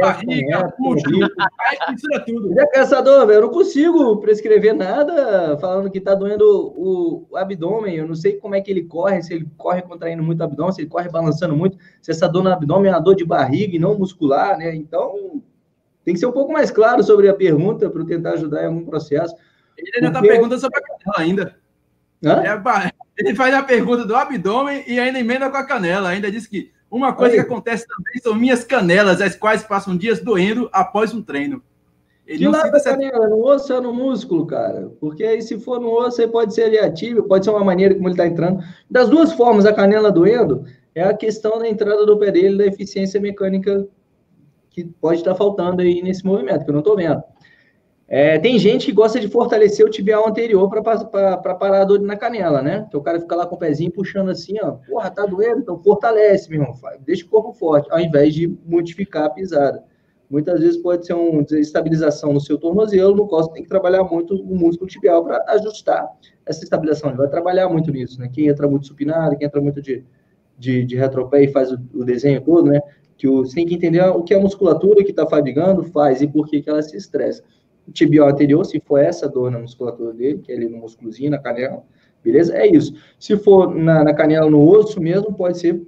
[0.01, 1.05] barriga, bucho,
[1.59, 2.53] aí mistura tudo.
[2.53, 3.39] Ele é caçador, velho.
[3.39, 7.97] Eu não consigo prescrever nada falando que tá doendo o, o, abdômen.
[7.97, 10.73] Eu não sei como é que ele corre, se ele corre contraindo muito o abdômen,
[10.73, 13.75] se ele corre balançando muito, se essa dor no abdômen é uma dor de barriga
[13.75, 14.73] e não muscular, né?
[14.73, 15.43] Então,
[16.05, 18.85] tem que ser um pouco mais claro sobre a pergunta para tentar ajudar em algum
[18.85, 19.35] processo.
[19.77, 21.60] Ele ainda está perguntando sobre a ainda.
[22.23, 26.11] É, ele faz a pergunta do abdômen e ainda emenda com a canela.
[26.11, 30.21] Ainda diz que uma coisa que acontece também são minhas canelas, as quais passam dias
[30.21, 31.63] doendo após um treino.
[32.27, 32.91] Ele não lado essa...
[32.91, 34.91] canela, no osso ou no músculo, cara?
[35.01, 38.07] Porque aí, se for no osso, aí pode ser ativo, pode ser uma maneira como
[38.07, 38.63] ele está entrando.
[38.89, 40.65] Das duas formas, a canela doendo
[40.95, 43.87] é a questão da entrada do pé dele, da eficiência mecânica
[44.71, 47.23] que pode estar tá faltando aí nesse movimento, que eu não estou vendo.
[48.13, 52.17] É, tem gente que gosta de fortalecer o tibial anterior para parar a dor na
[52.17, 52.85] canela, né?
[52.91, 54.73] Que o cara fica lá com o pezinho puxando assim, ó.
[54.89, 55.61] Porra, tá doendo?
[55.61, 56.75] Então fortalece, meu irmão.
[57.07, 59.85] Deixa o corpo forte, ao invés de modificar a pisada.
[60.29, 64.03] Muitas vezes pode ser uma desestabilização no seu tornozelo, no qual você tem que trabalhar
[64.03, 66.09] muito o músculo tibial para ajustar
[66.45, 67.11] essa estabilização.
[67.11, 68.29] Ele vai trabalhar muito nisso, né?
[68.33, 70.05] Quem entra muito supinado, quem entra muito de,
[70.59, 72.81] de, de retropé e faz o, o desenho todo, né?
[73.17, 76.27] Que o, você tem que entender o que a musculatura que está fadigando faz e
[76.27, 77.45] por que, que ela se estressa
[77.93, 81.39] tibial anterior, se for essa dor na musculatura dele, que é ali no músculozinho, na
[81.39, 81.83] canela,
[82.23, 82.57] beleza?
[82.57, 82.95] É isso.
[83.19, 85.81] Se for na, na canela, no osso mesmo, pode ser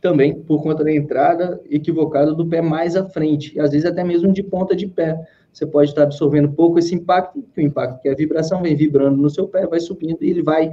[0.00, 4.02] também por conta da entrada equivocada do pé mais à frente, e às vezes até
[4.02, 5.18] mesmo de ponta de pé.
[5.52, 8.76] Você pode estar absorvendo pouco esse impacto, que o impacto que é a vibração vem
[8.76, 10.70] vibrando no seu pé, vai subindo e ele vai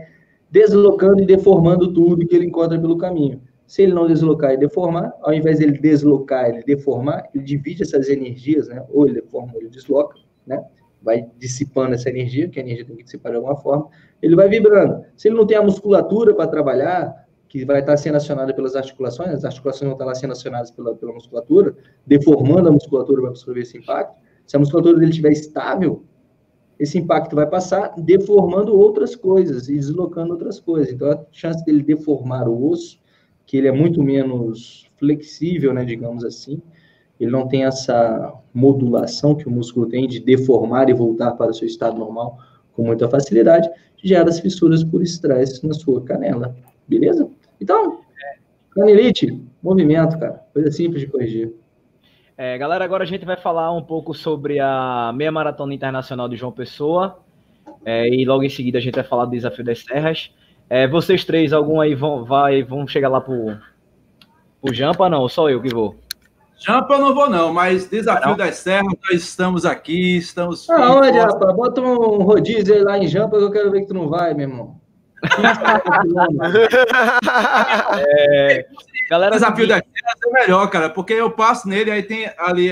[0.51, 3.41] deslocando e deformando tudo que ele encontra pelo caminho.
[3.65, 8.07] Se ele não deslocar e deformar, ao invés dele deslocar e deformar, ele divide essas
[8.07, 8.85] energias, né?
[8.89, 10.15] Ou ele deforma ou ele desloca
[10.47, 10.63] né?
[11.01, 13.87] Vai dissipando essa energia, que a energia tem que dissipar de alguma forma,
[14.21, 15.03] ele vai vibrando.
[15.15, 19.29] Se ele não tem a musculatura para trabalhar, que vai estar sendo acionada pelas articulações,
[19.29, 21.75] as articulações vão estar lá sendo acionadas pela, pela musculatura,
[22.05, 24.15] deformando a musculatura para absorver esse impacto.
[24.45, 26.03] Se a musculatura dele estiver estável,
[26.79, 30.93] esse impacto vai passar deformando outras coisas e deslocando outras coisas.
[30.93, 32.99] Então, a chance dele deformar o osso,
[33.45, 36.61] que ele é muito menos flexível, né, digamos assim,
[37.19, 41.53] ele não tem essa modulação que o músculo tem de deformar e voltar para o
[41.53, 42.37] seu estado normal
[42.73, 43.69] com muita facilidade,
[44.03, 46.55] gera as fissuras por estresse na sua canela.
[46.87, 47.27] Beleza?
[47.59, 48.01] Então,
[48.71, 50.43] canelite, movimento, cara.
[50.53, 51.53] Coisa simples de corrigir.
[52.37, 56.35] É, galera, agora a gente vai falar um pouco sobre a meia maratona internacional de
[56.35, 57.19] João Pessoa.
[57.83, 60.31] É, e logo em seguida a gente vai falar do desafio das serras.
[60.69, 63.57] É, vocês três, algum aí vão, vai, vão chegar lá pro,
[64.61, 65.27] pro Jampa, não?
[65.27, 65.95] Só eu que vou?
[66.59, 68.37] Jampa eu não vou, não, mas Desafio não.
[68.37, 70.69] das Serras, nós estamos aqui, estamos.
[70.69, 71.55] Aonde, rapaz?
[71.55, 74.49] Bota um rodízio lá em Jampa que eu quero ver que tu não vai, meu
[74.49, 74.75] irmão.
[77.99, 78.65] é,
[79.09, 82.69] galera, desafio das é melhor, cara, porque eu passo nele, aí tem ali,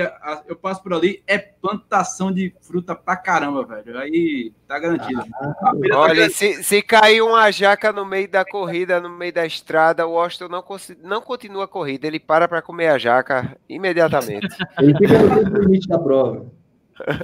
[0.48, 3.98] eu passo por ali, é plantação de fruta pra caramba, velho.
[3.98, 5.24] Aí tá garantido.
[5.42, 9.46] Ah, olha, tá se, se cair uma jaca no meio da corrida, no meio da
[9.46, 10.64] estrada, o Austin não,
[11.04, 14.48] não continua a corrida, ele para pra comer a jaca imediatamente.
[14.80, 16.46] ele fica no limite da prova.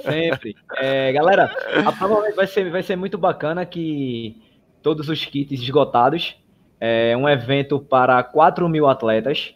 [0.03, 0.55] Sempre.
[0.77, 1.49] É, galera,
[1.85, 4.35] a prova vai ser, vai ser muito bacana que
[4.81, 6.37] todos os kits esgotados.
[6.83, 9.53] É um evento para 4 mil atletas.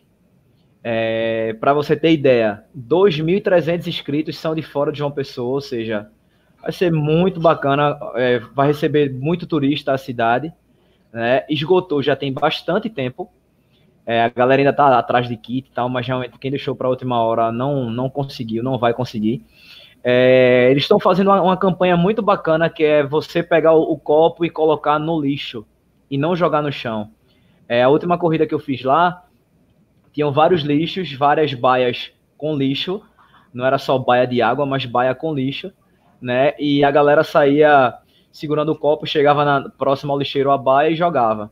[0.87, 6.11] É, para você ter ideia, 2.300 inscritos são de fora de João Pessoa, ou seja,
[6.61, 10.53] vai ser muito bacana, é, vai receber muito turista a cidade.
[11.11, 11.43] Né?
[11.49, 13.31] Esgotou já tem bastante tempo.
[14.05, 16.85] É, a galera ainda está atrás de kit e tal, mas realmente quem deixou para
[16.85, 19.43] a última hora não, não conseguiu, não vai conseguir.
[20.03, 23.97] É, eles estão fazendo uma, uma, campanha muito bacana que é você pegar o, o,
[23.97, 25.65] copo e colocar no lixo
[26.11, 27.09] e não jogar no chão.
[27.67, 29.24] É, a última corrida que eu fiz lá,
[30.15, 33.01] tinham vários lixos, várias baias com lixo.
[33.53, 35.73] Não era só baia de água, mas baia com lixo,
[36.21, 36.53] né?
[36.57, 37.93] E a galera saía
[38.31, 41.51] segurando o copo, chegava na, próximo ao lixeiro a baia e jogava.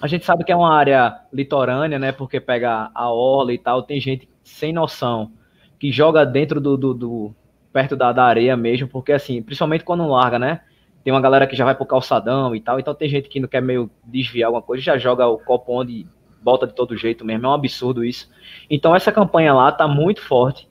[0.00, 2.12] A gente sabe que é uma área litorânea, né?
[2.12, 3.82] Porque pega a orla e tal.
[3.82, 5.32] Tem gente sem noção
[5.76, 7.34] que joga dentro do, do, do
[7.72, 10.60] perto da, da areia mesmo, porque assim, principalmente quando larga, né?
[11.02, 13.48] Tem uma galera que já vai pro calçadão e tal, então tem gente que não
[13.48, 16.06] quer meio desviar alguma coisa, já joga o copo onde
[16.44, 18.30] volta de todo jeito mesmo, é um absurdo isso.
[18.68, 20.68] Então essa campanha lá tá muito forte,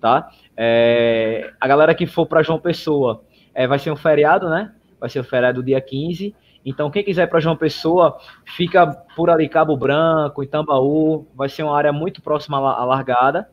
[0.00, 0.30] tá?
[0.56, 3.22] É, a galera que for para João Pessoa,
[3.54, 4.72] é, vai ser um feriado, né?
[4.98, 6.34] Vai ser o feriado dia 15.
[6.64, 11.76] Então, quem quiser para João Pessoa, fica por ali Cabo Branco, Itambaú, vai ser uma
[11.76, 13.48] área muito próxima à largada,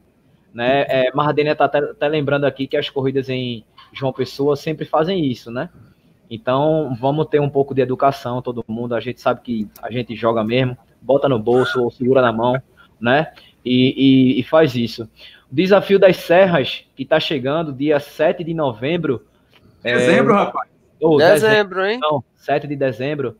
[0.53, 0.85] né?
[0.87, 5.25] É, Mardênia está até, até, lembrando aqui que as corridas em João Pessoa sempre fazem
[5.25, 5.69] isso, né?
[6.29, 8.93] Então vamos ter um pouco de educação, todo mundo.
[8.93, 12.61] A gente sabe que a gente joga mesmo, bota no bolso ou segura na mão,
[12.99, 13.31] né?
[13.63, 15.09] E, e, e faz isso.
[15.51, 19.25] O desafio das serras, que está chegando, dia 7 de novembro.
[19.81, 20.35] Dezembro, é...
[20.35, 20.69] rapaz.
[21.01, 21.99] Oh, dezembro, dezembro, hein?
[21.99, 23.37] Não, 7 de dezembro.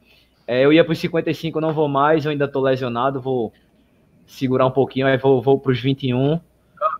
[0.47, 3.53] É, eu ia para os 55, não vou mais, eu ainda estou lesionado, vou
[4.25, 6.39] segurar um pouquinho, aí vou, vou para os 21.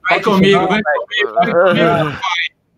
[0.07, 2.19] Vai comigo, vai comigo, vai comigo.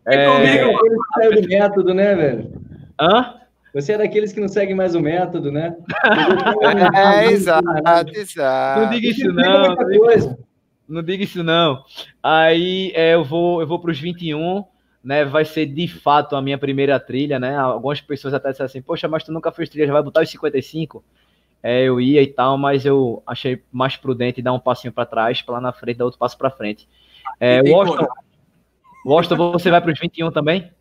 [0.06, 0.76] É comigo.
[0.76, 2.62] Aqueles que saiu do método, né, velho?
[3.00, 3.41] Hã?
[3.74, 5.76] Você é daqueles que não segue mais o método, né?
[6.94, 7.66] é, exato,
[8.14, 8.82] exato.
[8.82, 9.76] Não diga isso, não.
[9.76, 10.38] Não diga,
[10.88, 11.84] não diga isso, não.
[12.22, 14.66] Aí é, eu vou, eu vou para os 21,
[15.02, 15.24] né?
[15.24, 17.56] Vai ser de fato a minha primeira trilha, né?
[17.58, 20.30] Algumas pessoas até disseram assim, poxa, mas tu nunca fez trilha, já vai botar os
[20.30, 21.04] 55?
[21.64, 25.42] É, eu ia e tal, mas eu achei mais prudente dar um passinho para trás,
[25.42, 26.90] para lá na frente, dar outro passo para frente.
[27.40, 28.08] É, Washington,
[29.06, 30.72] Washington, você vai para os 21 também?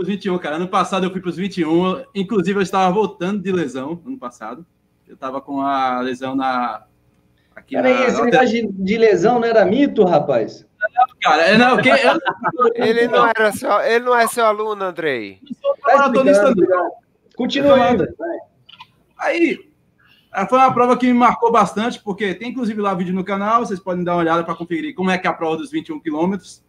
[0.00, 0.56] Para os 21, cara.
[0.56, 2.04] Ano passado eu fui para os 21.
[2.14, 4.64] Inclusive, eu estava voltando de lesão ano passado.
[5.06, 6.84] Eu estava com a lesão na.
[7.54, 8.06] Aqui Peraí, na...
[8.06, 10.66] esse negócio de, lesão não era mito, rapaz?
[10.80, 11.96] Não, cara, é, não, que, eu...
[12.82, 15.38] ele, não era seu, ele não é seu aluno, Andrei.
[15.84, 16.10] Tá
[17.36, 18.06] Continuando.
[19.18, 19.70] Aí,
[20.48, 23.78] foi uma prova que me marcou bastante, porque tem inclusive lá vídeo no canal, vocês
[23.78, 26.64] podem dar uma olhada para conferir como é que é a prova dos 21 quilômetros.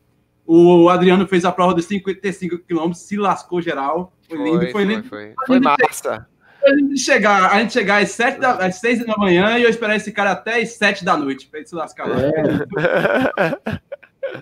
[0.54, 4.12] O Adriano fez a prova dos 55 quilômetros, se lascou geral.
[4.28, 5.04] Foi, foi lindo, foi, foi lindo.
[5.08, 6.28] Foi, foi, foi massa.
[6.62, 9.70] A gente chegar, a gente chegar às, 7 da, às 6 da manhã e eu
[9.70, 12.18] esperar esse cara até às 7 da noite para ele se lascar lá.
[12.20, 12.32] É.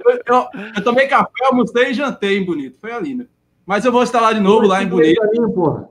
[0.05, 2.79] Eu, eu, eu, tomei café, almocei e jantei em Bonito.
[2.79, 3.27] Foi lindo.
[3.65, 5.21] Mas eu vou estar lá de novo, lá em Bonito.
[5.21, 5.89] Caminho, porra.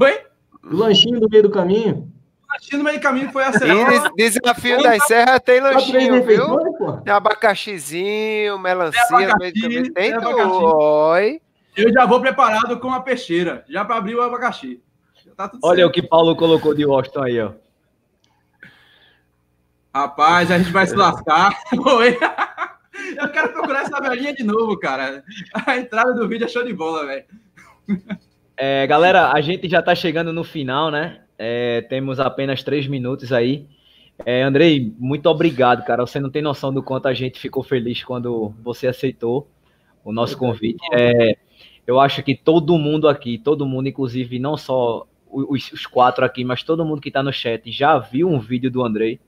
[0.00, 0.20] Oi?
[0.64, 2.11] O lanchinho do meio do caminho
[2.52, 4.14] lanchinho no meio do caminho foi acertado.
[4.16, 7.00] Desafio das Serras tem lanchinho, viu?
[7.02, 9.92] Tem abacaxizinho, melancia tem no meio do caminho.
[9.92, 11.40] Tem, Oi.
[11.76, 14.82] Eu já vou preparado com a peixeira, já para abrir o abacaxi.
[15.36, 15.88] Tá Olha certo.
[15.88, 17.52] o que Paulo colocou de Washington aí, ó.
[19.94, 21.54] Rapaz, a gente vai se lascar.
[21.72, 22.18] Oi.
[23.16, 25.24] Eu quero procurar essa velhinha de novo, cara.
[25.66, 27.24] A entrada do vídeo é show de bola, velho.
[28.56, 31.22] É, galera, a gente já tá chegando no final, né?
[31.38, 33.66] É, temos apenas três minutos aí.
[34.24, 36.06] É, Andrei, muito obrigado, cara.
[36.06, 39.48] Você não tem noção do quanto a gente ficou feliz quando você aceitou
[40.04, 40.82] o nosso convite.
[40.92, 41.36] É,
[41.86, 46.44] eu acho que todo mundo aqui, todo mundo, inclusive não só os, os quatro aqui,
[46.44, 49.18] mas todo mundo que está no chat já viu um vídeo do Andrei.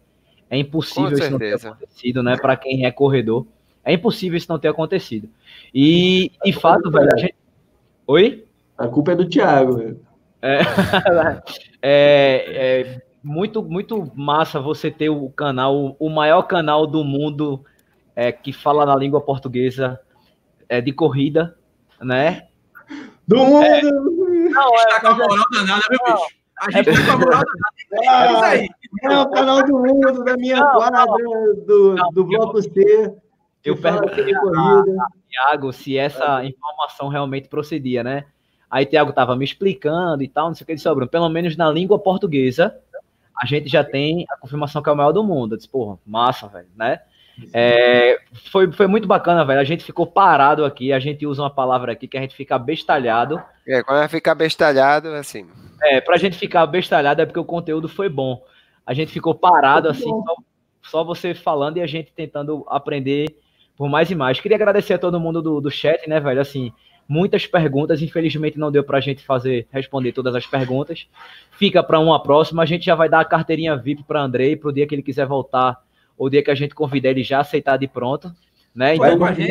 [0.50, 2.36] É impossível isso não ter acontecido, né?
[2.36, 3.46] Para quem é corredor,
[3.84, 5.28] é impossível isso não ter acontecido.
[5.74, 7.34] E, de fato, velho, a gente...
[8.06, 8.44] Oi?
[8.76, 9.98] A culpa é do Thiago.
[10.42, 10.60] É,
[11.86, 17.62] é, é, muito, muito massa você ter o canal, o maior canal do mundo
[18.16, 20.00] é, que fala na língua portuguesa
[20.66, 21.58] é, de corrida,
[22.00, 22.48] né?
[23.28, 23.66] Do mundo!
[23.66, 26.26] É, não, é, tá com a moral danada, meu bicho?
[26.56, 27.42] A gente tá com a moral
[28.00, 28.56] danada.
[28.56, 28.66] É,
[29.02, 31.04] é o canal do mundo, da minha não, quadra,
[31.66, 33.14] do, não, do Bloco C.
[33.62, 38.24] Eu perguntei a Thiago se essa informação realmente procedia, né?
[38.74, 41.28] Aí Tiago tava me explicando e tal, não sei o que, ele disse, Bruno, pelo
[41.28, 42.76] menos na língua portuguesa,
[43.40, 45.54] a gente já tem a confirmação que é o maior do mundo.
[45.54, 46.98] Eu disse, porra, massa, velho, né?
[47.52, 48.18] É,
[48.50, 49.60] foi, foi muito bacana, velho.
[49.60, 52.58] A gente ficou parado aqui, a gente usa uma palavra aqui que a gente fica
[52.58, 53.40] bestalhado.
[53.64, 55.46] É, quando vai ficar bestalhado, é assim.
[55.80, 58.42] É, pra gente ficar bestalhado é porque o conteúdo foi bom.
[58.84, 60.36] A gente ficou parado, assim, só,
[60.82, 63.38] só, você falando e a gente tentando aprender
[63.76, 64.40] por mais e mais.
[64.40, 66.40] Queria agradecer a todo mundo do, do chat, né, velho?
[66.40, 66.72] Assim,
[67.08, 68.02] muitas perguntas.
[68.02, 71.06] Infelizmente não deu para a gente fazer responder todas as perguntas.
[71.52, 72.62] Fica para uma próxima.
[72.62, 75.02] A gente já vai dar a carteirinha VIP para Andrei para o dia que ele
[75.02, 75.82] quiser voltar,
[76.16, 78.32] ou o dia que a gente convidar ele já aceitar de pronto,
[78.74, 78.94] né?
[78.94, 79.50] Então, com a gente.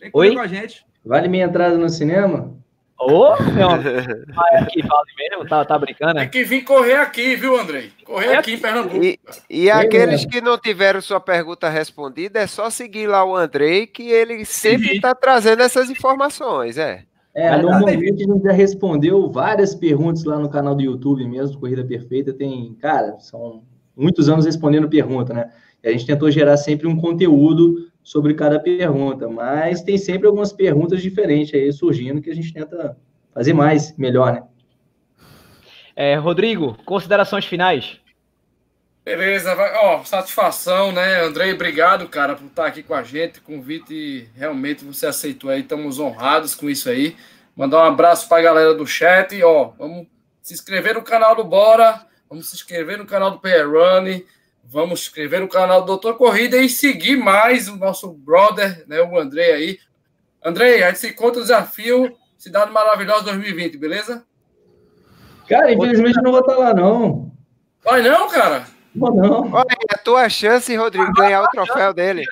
[0.00, 0.34] Vem Oi?
[0.34, 0.86] com a gente.
[1.04, 2.54] Vale minha entrada no cinema?
[3.00, 3.70] Ô, oh, meu
[4.58, 6.18] aqui vale mesmo, tá, tá brincando?
[6.18, 7.92] Tem que vir correr aqui, viu, Andrei?
[8.04, 9.04] Correr aqui em Pernambuco.
[9.04, 13.86] E, e aqueles que não tiveram sua pergunta respondida, é só seguir lá o Andrei,
[13.86, 17.04] que ele sempre está trazendo essas informações, é.
[17.34, 21.84] É, normalmente a gente já respondeu várias perguntas lá no canal do YouTube mesmo, Corrida
[21.84, 22.32] Perfeita.
[22.32, 23.62] Tem, cara, são
[23.96, 25.50] muitos anos respondendo pergunta, né?
[25.82, 30.50] E a gente tentou gerar sempre um conteúdo sobre cada pergunta, mas tem sempre algumas
[30.50, 32.96] perguntas diferentes aí surgindo que a gente tenta
[33.34, 34.42] fazer mais, melhor, né?
[35.94, 38.00] É, Rodrigo, considerações finais.
[39.04, 44.26] Beleza, vai, ó, satisfação, né, Andrei, obrigado, cara, por estar aqui com a gente, convite,
[44.34, 47.14] realmente você aceitou aí, estamos honrados com isso aí,
[47.54, 50.06] mandar um abraço para a galera do chat, ó, vamos
[50.40, 54.22] se inscrever no canal do Bora, vamos se inscrever no canal do PR Run,
[54.70, 59.18] Vamos inscrever no canal do Doutor Corrida e seguir mais o nosso brother, né, o
[59.18, 59.78] André aí.
[60.44, 64.24] André, a gente se encontra o desafio Cidade Maravilhosa 2020, beleza?
[65.48, 67.32] Cara, infelizmente eu não vou estar lá, não.
[67.82, 68.64] Vai não, cara?
[68.94, 69.52] Não, não.
[69.52, 72.24] Olha, é a tua chance, Rodrigo, ganhar o troféu dele.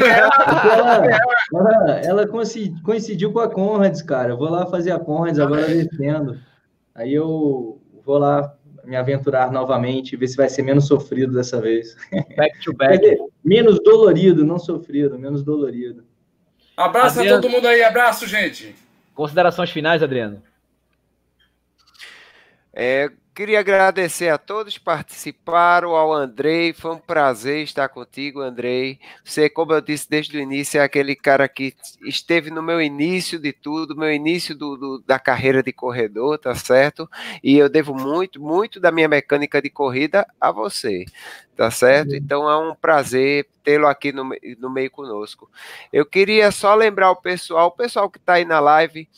[0.00, 1.06] Ela,
[1.52, 4.30] ela, ela coincidi- coincidiu com a Conrads, cara.
[4.30, 6.38] Eu vou lá fazer a Conrads agora descendo.
[6.94, 8.54] Aí eu vou lá
[8.90, 11.96] me aventurar novamente, ver se vai ser menos sofrido dessa vez.
[12.36, 12.98] Back to back.
[12.98, 16.04] dizer, menos dolorido, não sofrido, menos dolorido.
[16.76, 17.38] Abraço Adriano.
[17.38, 18.74] a todo mundo aí, abraço, gente.
[19.14, 20.42] Considerações finais, Adriano?
[22.72, 23.08] É,
[23.40, 29.00] queria agradecer a todos que participaram, ao Andrei, foi um prazer estar contigo, Andrei.
[29.24, 33.38] Você, como eu disse desde o início, é aquele cara que esteve no meu início
[33.38, 37.08] de tudo, meu início do, do- da carreira de corredor, tá certo?
[37.42, 41.06] E eu devo muito, muito da minha mecânica de corrida a você,
[41.56, 42.14] tá certo?
[42.14, 44.28] Então é um prazer tê-lo aqui no,
[44.58, 45.50] no meio conosco.
[45.90, 49.08] Eu queria só lembrar o pessoal, o pessoal que está aí na live,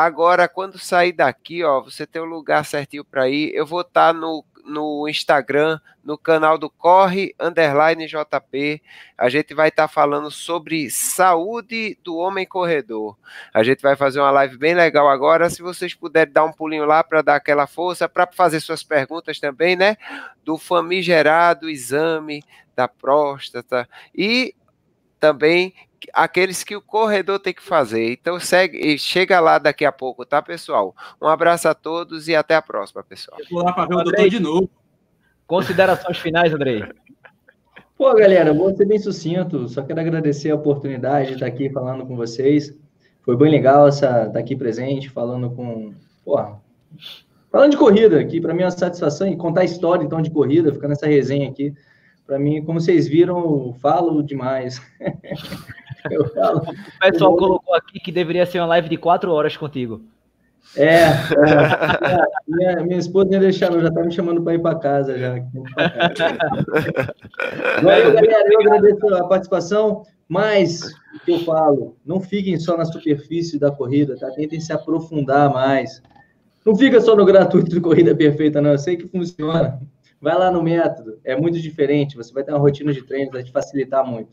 [0.00, 3.52] Agora, quando sair daqui, ó, você tem um lugar certinho para ir.
[3.52, 8.80] Eu vou estar no, no Instagram, no canal do Corre Underline JP.
[9.18, 13.18] A gente vai estar falando sobre saúde do homem corredor.
[13.52, 15.50] A gente vai fazer uma live bem legal agora.
[15.50, 19.40] Se vocês puderem dar um pulinho lá para dar aquela força, para fazer suas perguntas
[19.40, 19.96] também, né?
[20.44, 22.44] Do famigerado exame
[22.76, 24.54] da próstata e
[25.18, 25.74] também
[26.12, 28.12] aqueles que o corredor tem que fazer.
[28.12, 30.94] Então segue e chega lá daqui a pouco, tá, pessoal?
[31.20, 33.38] Um abraço a todos e até a próxima, pessoal.
[33.40, 34.14] Eu vou lá para ver o Andrei.
[34.14, 34.70] doutor de novo.
[35.46, 36.84] Considerações finais, Andrei?
[37.96, 39.68] Pô, galera, vou ser bem sucinto.
[39.68, 42.72] Só quero agradecer a oportunidade de estar aqui falando com vocês.
[43.22, 45.92] Foi bem legal essa estar aqui presente, falando com.
[46.24, 46.60] Porra,
[47.50, 50.72] falando de corrida, que para mim é uma satisfação e contar história então de corrida,
[50.72, 51.74] ficar nessa resenha aqui.
[52.28, 54.82] Para mim, como vocês viram, eu falo demais.
[56.10, 56.58] eu falo.
[56.58, 60.02] O pessoal colocou aqui que deveria ser uma live de quatro horas contigo.
[60.76, 61.08] É, é.
[62.46, 65.36] Minha, minha esposa ia deixar, já tá me chamando para ir para casa já.
[67.82, 68.44] Valeu, galera.
[68.50, 70.82] Eu agradeço a participação, mas
[71.14, 74.30] o que eu falo, não fiquem só na superfície da corrida, tá?
[74.32, 76.02] Tentem se aprofundar mais.
[76.64, 78.72] Não fica só no gratuito de corrida perfeita, não.
[78.72, 79.80] Eu sei que funciona.
[80.20, 82.16] Vai lá no método, é muito diferente.
[82.16, 84.30] Você vai ter uma rotina de treino, vai te facilitar muito.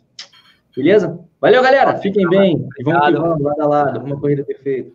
[0.76, 1.20] Beleza?
[1.40, 1.98] Valeu, galera.
[1.98, 2.68] Fiquem bem.
[2.78, 3.22] E vamos que Obrigado.
[3.22, 4.00] vamos, lado a lado.
[4.04, 4.92] Uma corrida perfeita.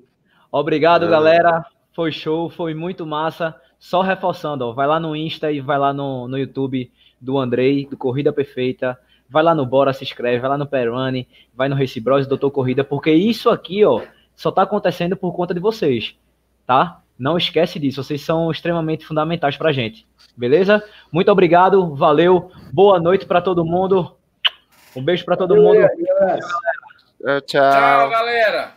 [0.53, 1.65] Obrigado, galera.
[1.93, 3.55] Foi show, foi muito massa.
[3.79, 7.87] Só reforçando, ó, vai lá no Insta e vai lá no, no YouTube do Andrei,
[7.87, 8.99] do Corrida Perfeita.
[9.27, 12.51] Vai lá no Bora, se inscreve, vai lá no Perone, vai no Race Bros, Doutor
[12.51, 14.03] Corrida, porque isso aqui, ó,
[14.35, 16.17] só tá acontecendo por conta de vocês,
[16.67, 17.01] tá?
[17.21, 20.07] Não esquece disso, vocês são extremamente fundamentais pra gente.
[20.35, 20.83] Beleza?
[21.13, 22.51] Muito obrigado, valeu.
[22.73, 24.17] Boa noite pra todo mundo.
[24.97, 25.87] Um beijo pra todo mundo.
[25.87, 28.09] Tchau, Tchau, tchau.
[28.11, 28.73] galera.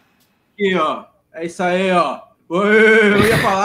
[0.53, 1.05] Aqui, ó.
[1.33, 2.19] É isso aí, ó.
[2.49, 3.61] Oi, eu ia falar.